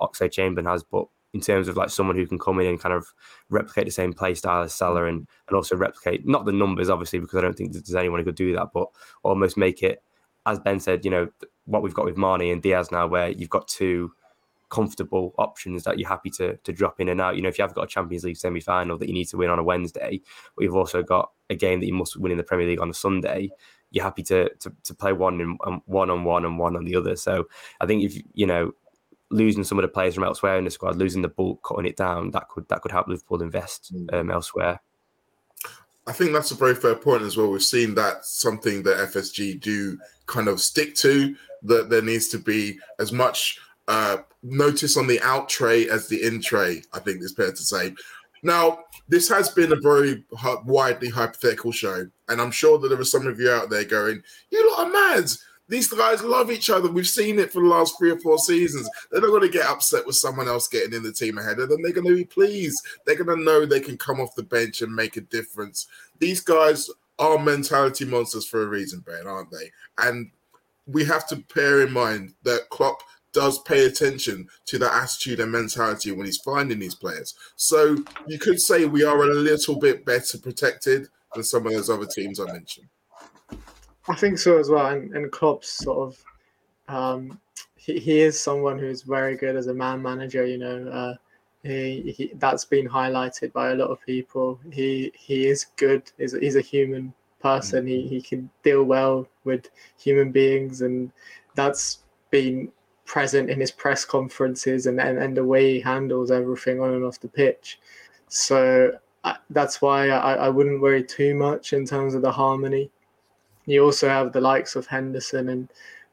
Oxlade 0.00 0.32
Chamberlain 0.32 0.70
has, 0.70 0.84
but 0.84 1.06
in 1.32 1.40
terms 1.40 1.68
of 1.68 1.76
like 1.76 1.90
someone 1.90 2.16
who 2.16 2.26
can 2.26 2.38
come 2.38 2.58
in 2.60 2.66
and 2.66 2.80
kind 2.80 2.94
of 2.94 3.06
replicate 3.50 3.84
the 3.84 3.90
same 3.90 4.12
play 4.12 4.34
style 4.34 4.62
as 4.62 4.74
Salah 4.74 5.04
and, 5.04 5.26
and 5.48 5.56
also 5.56 5.76
replicate 5.76 6.26
not 6.26 6.44
the 6.44 6.52
numbers 6.52 6.90
obviously 6.90 7.20
because 7.20 7.38
I 7.38 7.42
don't 7.42 7.56
think 7.56 7.72
there's 7.72 7.94
anyone 7.94 8.20
who 8.20 8.24
could 8.24 8.34
do 8.34 8.54
that, 8.56 8.68
but 8.74 8.88
almost 9.22 9.56
make 9.56 9.82
it 9.82 10.02
as 10.46 10.58
Ben 10.58 10.80
said, 10.80 11.04
you 11.04 11.10
know, 11.10 11.28
what 11.64 11.82
we've 11.82 11.94
got 11.94 12.04
with 12.04 12.16
Mane 12.16 12.52
and 12.52 12.62
Diaz 12.62 12.90
now, 12.90 13.06
where 13.06 13.30
you've 13.30 13.50
got 13.50 13.68
two 13.68 14.12
comfortable 14.70 15.34
options 15.36 15.82
that 15.82 15.98
you're 15.98 16.08
happy 16.08 16.30
to 16.30 16.56
to 16.56 16.72
drop 16.72 17.00
in 17.00 17.08
and 17.08 17.20
out. 17.20 17.36
You 17.36 17.42
know, 17.42 17.48
if 17.48 17.58
you 17.58 17.62
have 17.62 17.74
got 17.74 17.84
a 17.84 17.88
Champions 17.88 18.24
League 18.24 18.36
semi 18.36 18.60
final 18.60 18.98
that 18.98 19.08
you 19.08 19.14
need 19.14 19.28
to 19.28 19.36
win 19.36 19.50
on 19.50 19.58
a 19.58 19.64
Wednesday, 19.64 20.20
but 20.56 20.62
you've 20.62 20.76
also 20.76 21.02
got 21.02 21.30
a 21.48 21.54
game 21.54 21.80
that 21.80 21.86
you 21.86 21.94
must 21.94 22.16
win 22.16 22.32
in 22.32 22.38
the 22.38 22.44
Premier 22.44 22.66
League 22.66 22.80
on 22.80 22.90
a 22.90 22.94
Sunday, 22.94 23.50
you're 23.90 24.04
happy 24.04 24.22
to 24.24 24.48
to, 24.60 24.72
to 24.84 24.94
play 24.94 25.12
one 25.12 25.40
in 25.40 25.58
um, 25.66 25.82
one 25.86 26.10
on 26.10 26.24
one 26.24 26.44
and 26.44 26.58
one 26.58 26.76
on 26.76 26.84
the 26.84 26.96
other. 26.96 27.16
So 27.16 27.48
I 27.80 27.86
think 27.86 28.04
if 28.04 28.16
you 28.34 28.46
know 28.46 28.72
losing 29.30 29.64
some 29.64 29.78
of 29.78 29.82
the 29.82 29.88
players 29.88 30.14
from 30.14 30.24
elsewhere 30.24 30.58
in 30.58 30.64
the 30.64 30.70
squad, 30.70 30.96
losing 30.96 31.22
the 31.22 31.28
bulk, 31.28 31.62
cutting 31.62 31.86
it 31.86 31.96
down, 31.96 32.30
that 32.32 32.48
could 32.48 32.68
that 32.68 32.82
could 32.82 32.92
help 32.92 33.08
Liverpool 33.08 33.42
invest 33.42 33.94
mm. 33.94 34.12
um, 34.12 34.30
elsewhere. 34.30 34.80
I 36.06 36.12
think 36.12 36.32
that's 36.32 36.50
a 36.50 36.56
very 36.56 36.74
fair 36.74 36.96
point 36.96 37.22
as 37.22 37.36
well. 37.36 37.50
We've 37.50 37.62
seen 37.62 37.94
that 37.94 38.24
something 38.24 38.82
that 38.82 39.10
FSG 39.12 39.60
do 39.60 39.98
kind 40.26 40.48
of 40.48 40.60
stick 40.60 40.94
to. 40.96 41.36
That 41.62 41.90
there 41.90 42.02
needs 42.02 42.28
to 42.28 42.38
be 42.38 42.78
as 42.98 43.12
much 43.12 43.58
uh, 43.86 44.18
notice 44.42 44.96
on 44.96 45.06
the 45.06 45.20
out 45.20 45.48
tray 45.48 45.88
as 45.88 46.08
the 46.08 46.22
in 46.26 46.40
tray. 46.40 46.82
I 46.92 47.00
think 47.00 47.22
it's 47.22 47.34
fair 47.34 47.50
to 47.50 47.56
say. 47.56 47.94
Now, 48.42 48.80
this 49.08 49.28
has 49.28 49.50
been 49.50 49.72
a 49.72 49.80
very 49.80 50.24
widely 50.64 51.10
hypothetical 51.10 51.72
show, 51.72 52.08
and 52.28 52.40
I'm 52.40 52.50
sure 52.50 52.78
that 52.78 52.88
there 52.88 53.00
are 53.00 53.04
some 53.04 53.26
of 53.26 53.38
you 53.38 53.50
out 53.50 53.68
there 53.68 53.84
going, 53.84 54.22
"You 54.50 54.70
lot 54.70 54.86
are 54.86 54.90
mad." 54.90 55.30
These 55.70 55.86
guys 55.86 56.22
love 56.24 56.50
each 56.50 56.68
other. 56.68 56.90
We've 56.90 57.06
seen 57.06 57.38
it 57.38 57.52
for 57.52 57.62
the 57.62 57.68
last 57.68 57.96
three 57.96 58.10
or 58.10 58.18
four 58.18 58.38
seasons. 58.38 58.90
They're 59.10 59.20
not 59.20 59.28
going 59.28 59.42
to 59.42 59.48
get 59.48 59.66
upset 59.66 60.04
with 60.04 60.16
someone 60.16 60.48
else 60.48 60.66
getting 60.66 60.92
in 60.92 61.04
the 61.04 61.12
team 61.12 61.38
ahead 61.38 61.60
of 61.60 61.68
them. 61.68 61.80
They're 61.80 61.92
going 61.92 62.08
to 62.08 62.16
be 62.16 62.24
pleased. 62.24 62.84
They're 63.06 63.14
going 63.14 63.38
to 63.38 63.44
know 63.44 63.64
they 63.64 63.78
can 63.78 63.96
come 63.96 64.20
off 64.20 64.34
the 64.34 64.42
bench 64.42 64.82
and 64.82 64.92
make 64.92 65.16
a 65.16 65.20
difference. 65.20 65.86
These 66.18 66.40
guys 66.40 66.90
are 67.20 67.38
mentality 67.38 68.04
monsters 68.04 68.46
for 68.46 68.64
a 68.64 68.66
reason, 68.66 69.00
Ben, 69.06 69.28
aren't 69.28 69.52
they? 69.52 69.70
And 69.98 70.32
we 70.86 71.04
have 71.04 71.28
to 71.28 71.36
bear 71.54 71.82
in 71.82 71.92
mind 71.92 72.34
that 72.42 72.68
Klopp 72.70 73.02
does 73.32 73.60
pay 73.60 73.84
attention 73.84 74.48
to 74.66 74.78
that 74.78 74.92
attitude 74.92 75.38
and 75.38 75.52
mentality 75.52 76.10
when 76.10 76.26
he's 76.26 76.38
finding 76.38 76.80
these 76.80 76.96
players. 76.96 77.34
So 77.54 77.96
you 78.26 78.40
could 78.40 78.60
say 78.60 78.86
we 78.86 79.04
are 79.04 79.22
a 79.22 79.34
little 79.34 79.78
bit 79.78 80.04
better 80.04 80.36
protected 80.38 81.06
than 81.32 81.44
some 81.44 81.64
of 81.64 81.72
those 81.72 81.90
other 81.90 82.06
teams 82.06 82.40
I 82.40 82.46
mentioned. 82.52 82.88
I 84.08 84.14
think 84.14 84.38
so 84.38 84.58
as 84.58 84.68
well. 84.70 84.86
And, 84.86 85.14
and 85.14 85.30
Klopp's 85.30 85.70
sort 85.70 86.08
of, 86.08 86.24
um, 86.88 87.40
he, 87.76 87.98
he 87.98 88.20
is 88.20 88.40
someone 88.40 88.78
who's 88.78 89.02
very 89.02 89.36
good 89.36 89.56
as 89.56 89.66
a 89.66 89.74
man 89.74 90.02
manager. 90.02 90.46
You 90.46 90.58
know, 90.58 90.88
uh, 90.88 91.14
he, 91.62 92.14
he 92.16 92.32
that's 92.36 92.64
been 92.64 92.88
highlighted 92.88 93.52
by 93.52 93.70
a 93.70 93.74
lot 93.74 93.90
of 93.90 94.00
people. 94.04 94.58
He 94.72 95.12
he 95.14 95.46
is 95.46 95.66
good. 95.76 96.10
He's, 96.18 96.32
he's 96.32 96.56
a 96.56 96.60
human 96.60 97.12
person. 97.40 97.86
He 97.86 98.06
he 98.08 98.20
can 98.22 98.50
deal 98.62 98.84
well 98.84 99.28
with 99.44 99.68
human 99.98 100.32
beings, 100.32 100.82
and 100.82 101.12
that's 101.54 102.00
been 102.30 102.72
present 103.04 103.50
in 103.50 103.60
his 103.60 103.72
press 103.72 104.04
conferences 104.04 104.86
and 104.86 105.00
and, 105.00 105.18
and 105.18 105.36
the 105.36 105.44
way 105.44 105.74
he 105.74 105.80
handles 105.80 106.30
everything 106.30 106.80
on 106.80 106.94
and 106.94 107.04
off 107.04 107.20
the 107.20 107.28
pitch. 107.28 107.78
So 108.28 108.92
I, 109.24 109.36
that's 109.50 109.82
why 109.82 110.08
I, 110.08 110.34
I 110.34 110.48
wouldn't 110.48 110.80
worry 110.80 111.04
too 111.04 111.34
much 111.34 111.72
in 111.72 111.84
terms 111.84 112.14
of 112.14 112.22
the 112.22 112.32
harmony. 112.32 112.90
You 113.70 113.84
also 113.84 114.08
have 114.08 114.32
the 114.32 114.40
likes 114.40 114.74
of 114.74 114.86
Henderson 114.86 115.48
and 115.48 115.68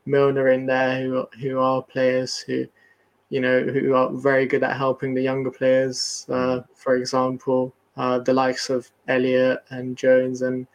Milner 0.06 0.50
in 0.50 0.68
there, 0.68 1.02
who 1.02 1.28
who 1.42 1.60
are 1.60 1.82
players 1.82 2.38
who, 2.38 2.68
you 3.30 3.42
know, 3.42 3.62
who 3.62 3.96
are 3.96 4.12
very 4.14 4.46
good 4.46 4.64
at 4.64 4.78
helping 4.78 5.16
the 5.16 5.24
younger 5.24 5.52
players. 5.52 6.28
Uh, 6.30 6.62
for 6.76 6.96
example, 6.96 7.74
uh, 7.98 8.20
the 8.20 8.34
likes 8.34 8.70
of 8.70 8.92
Elliott 9.08 9.64
and 9.72 9.98
Jones 9.98 10.44
and 10.44 10.68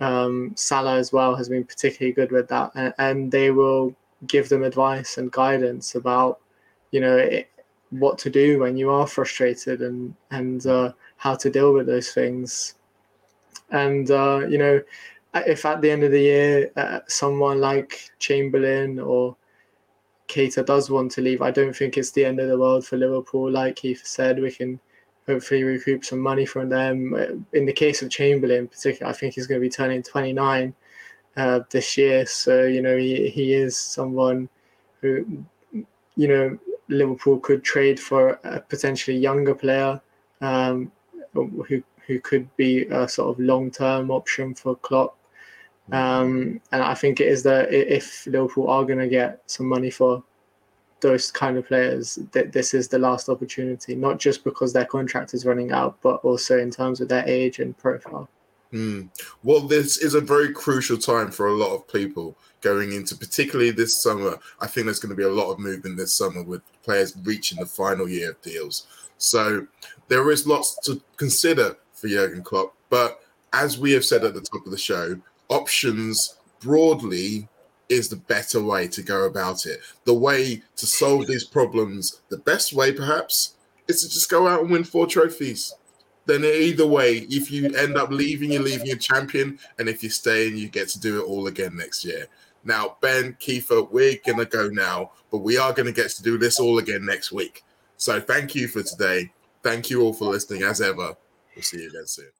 um, 0.00 0.52
Salah 0.54 0.98
as 0.98 1.12
well 1.12 1.34
has 1.34 1.48
been 1.48 1.64
particularly 1.64 2.14
good 2.14 2.30
with 2.30 2.48
that, 2.48 2.70
and, 2.74 2.94
and 2.98 3.32
they 3.32 3.50
will 3.50 3.94
give 4.26 4.48
them 4.48 4.62
advice 4.62 5.18
and 5.18 5.32
guidance 5.32 5.94
about, 5.96 6.38
you 6.92 7.00
know, 7.00 7.16
it, 7.16 7.50
what 7.90 8.18
to 8.18 8.30
do 8.30 8.60
when 8.60 8.76
you 8.76 8.88
are 8.90 9.06
frustrated 9.06 9.82
and 9.82 10.14
and 10.30 10.66
uh, 10.66 10.92
how 11.16 11.34
to 11.34 11.50
deal 11.50 11.72
with 11.72 11.86
those 11.86 12.12
things. 12.12 12.76
And 13.70 14.10
uh, 14.10 14.46
you 14.48 14.58
know, 14.58 14.80
if 15.34 15.64
at 15.64 15.80
the 15.80 15.90
end 15.90 16.04
of 16.04 16.10
the 16.10 16.20
year 16.20 16.70
uh, 16.76 17.00
someone 17.06 17.60
like 17.60 18.10
Chamberlain 18.18 18.98
or 18.98 19.36
Keita 20.28 20.64
does 20.64 20.90
want 20.90 21.10
to 21.12 21.20
leave, 21.20 21.42
I 21.42 21.50
don't 21.50 21.74
think 21.74 21.96
it's 21.96 22.10
the 22.12 22.24
end 22.24 22.40
of 22.40 22.48
the 22.48 22.58
world 22.58 22.86
for 22.86 22.96
Liverpool. 22.96 23.50
Like 23.50 23.76
Keith 23.76 24.04
said, 24.04 24.40
we 24.40 24.50
can 24.50 24.80
hopefully 25.26 25.62
recoup 25.62 26.04
some 26.04 26.18
money 26.18 26.46
from 26.46 26.68
them. 26.68 27.46
In 27.52 27.66
the 27.66 27.72
case 27.72 28.02
of 28.02 28.10
Chamberlain, 28.10 28.68
particularly, 28.68 29.14
I 29.14 29.16
think 29.16 29.34
he's 29.34 29.46
going 29.46 29.60
to 29.60 29.66
be 29.66 29.70
turning 29.70 30.02
29 30.02 30.74
uh, 31.36 31.60
this 31.70 31.96
year. 31.96 32.26
So 32.26 32.64
you 32.64 32.82
know 32.82 32.96
he 32.96 33.28
he 33.28 33.54
is 33.54 33.76
someone 33.76 34.48
who 35.00 35.44
you 36.16 36.28
know 36.28 36.58
Liverpool 36.88 37.38
could 37.38 37.62
trade 37.62 38.00
for 38.00 38.40
a 38.44 38.60
potentially 38.60 39.16
younger 39.16 39.54
player 39.54 40.00
um, 40.40 40.90
who 41.32 41.82
who 42.06 42.20
could 42.20 42.54
be 42.56 42.86
a 42.86 43.08
sort 43.08 43.30
of 43.30 43.44
long 43.44 43.70
term 43.70 44.10
option 44.10 44.54
for 44.54 44.76
Klopp. 44.76 45.16
Um, 45.92 46.60
and 46.72 46.82
I 46.82 46.94
think 46.94 47.20
it 47.20 47.28
is 47.28 47.42
that 47.44 47.72
if 47.72 48.26
Liverpool 48.26 48.68
are 48.68 48.84
going 48.84 48.98
to 48.98 49.08
get 49.08 49.42
some 49.46 49.66
money 49.66 49.90
for 49.90 50.22
those 51.00 51.30
kind 51.30 51.56
of 51.56 51.66
players, 51.66 52.18
that 52.32 52.52
this 52.52 52.74
is 52.74 52.88
the 52.88 52.98
last 52.98 53.28
opportunity, 53.28 53.94
not 53.94 54.18
just 54.18 54.44
because 54.44 54.72
their 54.72 54.84
contract 54.84 55.34
is 55.34 55.46
running 55.46 55.72
out, 55.72 55.96
but 56.02 56.16
also 56.16 56.58
in 56.58 56.70
terms 56.70 57.00
of 57.00 57.08
their 57.08 57.26
age 57.26 57.58
and 57.58 57.76
profile. 57.78 58.28
Mm. 58.72 59.08
Well, 59.42 59.60
this 59.60 59.98
is 59.98 60.14
a 60.14 60.20
very 60.20 60.52
crucial 60.52 60.96
time 60.96 61.30
for 61.30 61.48
a 61.48 61.54
lot 61.54 61.74
of 61.74 61.88
people 61.88 62.36
going 62.60 62.92
into, 62.92 63.16
particularly 63.16 63.70
this 63.70 64.00
summer. 64.02 64.38
I 64.60 64.66
think 64.66 64.84
there's 64.84 65.00
going 65.00 65.10
to 65.10 65.16
be 65.16 65.24
a 65.24 65.28
lot 65.28 65.50
of 65.50 65.58
movement 65.58 65.96
this 65.96 66.14
summer 66.14 66.42
with 66.42 66.62
players 66.82 67.16
reaching 67.24 67.58
the 67.58 67.66
final 67.66 68.08
year 68.08 68.30
of 68.30 68.42
deals. 68.42 68.86
So 69.18 69.66
there 70.08 70.30
is 70.30 70.46
lots 70.46 70.78
to 70.86 71.00
consider 71.16 71.76
for 71.92 72.08
Jurgen 72.08 72.42
Klopp. 72.42 72.74
But 72.90 73.20
as 73.52 73.78
we 73.78 73.92
have 73.92 74.04
said 74.04 74.24
at 74.24 74.34
the 74.34 74.40
top 74.40 74.64
of 74.64 74.70
the 74.70 74.78
show, 74.78 75.20
options 75.50 76.36
broadly 76.60 77.48
is 77.88 78.08
the 78.08 78.16
better 78.16 78.62
way 78.62 78.86
to 78.88 79.02
go 79.02 79.24
about 79.24 79.66
it. 79.66 79.80
The 80.04 80.14
way 80.14 80.62
to 80.76 80.86
solve 80.86 81.26
these 81.26 81.44
problems, 81.44 82.22
the 82.28 82.38
best 82.38 82.72
way 82.72 82.92
perhaps, 82.92 83.56
is 83.88 84.02
to 84.02 84.08
just 84.08 84.30
go 84.30 84.46
out 84.46 84.60
and 84.60 84.70
win 84.70 84.84
four 84.84 85.06
trophies. 85.06 85.74
Then 86.26 86.44
either 86.44 86.86
way, 86.86 87.26
if 87.28 87.50
you 87.50 87.74
end 87.74 87.96
up 87.96 88.10
leaving, 88.10 88.52
you're 88.52 88.62
leaving 88.62 88.92
a 88.92 88.96
champion, 88.96 89.58
and 89.78 89.88
if 89.88 90.02
you 90.02 90.10
stay, 90.10 90.46
you 90.46 90.68
get 90.68 90.88
to 90.90 91.00
do 91.00 91.20
it 91.20 91.24
all 91.24 91.48
again 91.48 91.76
next 91.76 92.04
year. 92.04 92.28
Now, 92.62 92.96
Ben, 93.00 93.36
Kiefer, 93.40 93.90
we're 93.90 94.18
gonna 94.24 94.44
go 94.44 94.68
now, 94.68 95.12
but 95.32 95.38
we 95.38 95.56
are 95.58 95.72
gonna 95.72 95.92
get 95.92 96.10
to 96.10 96.22
do 96.22 96.38
this 96.38 96.60
all 96.60 96.78
again 96.78 97.04
next 97.04 97.32
week. 97.32 97.64
So 97.96 98.20
thank 98.20 98.54
you 98.54 98.68
for 98.68 98.82
today. 98.82 99.32
Thank 99.62 99.90
you 99.90 100.02
all 100.02 100.12
for 100.12 100.26
listening 100.26 100.62
as 100.62 100.80
ever. 100.80 101.16
We'll 101.56 101.62
see 101.62 101.82
you 101.82 101.88
again 101.88 102.06
soon. 102.06 102.39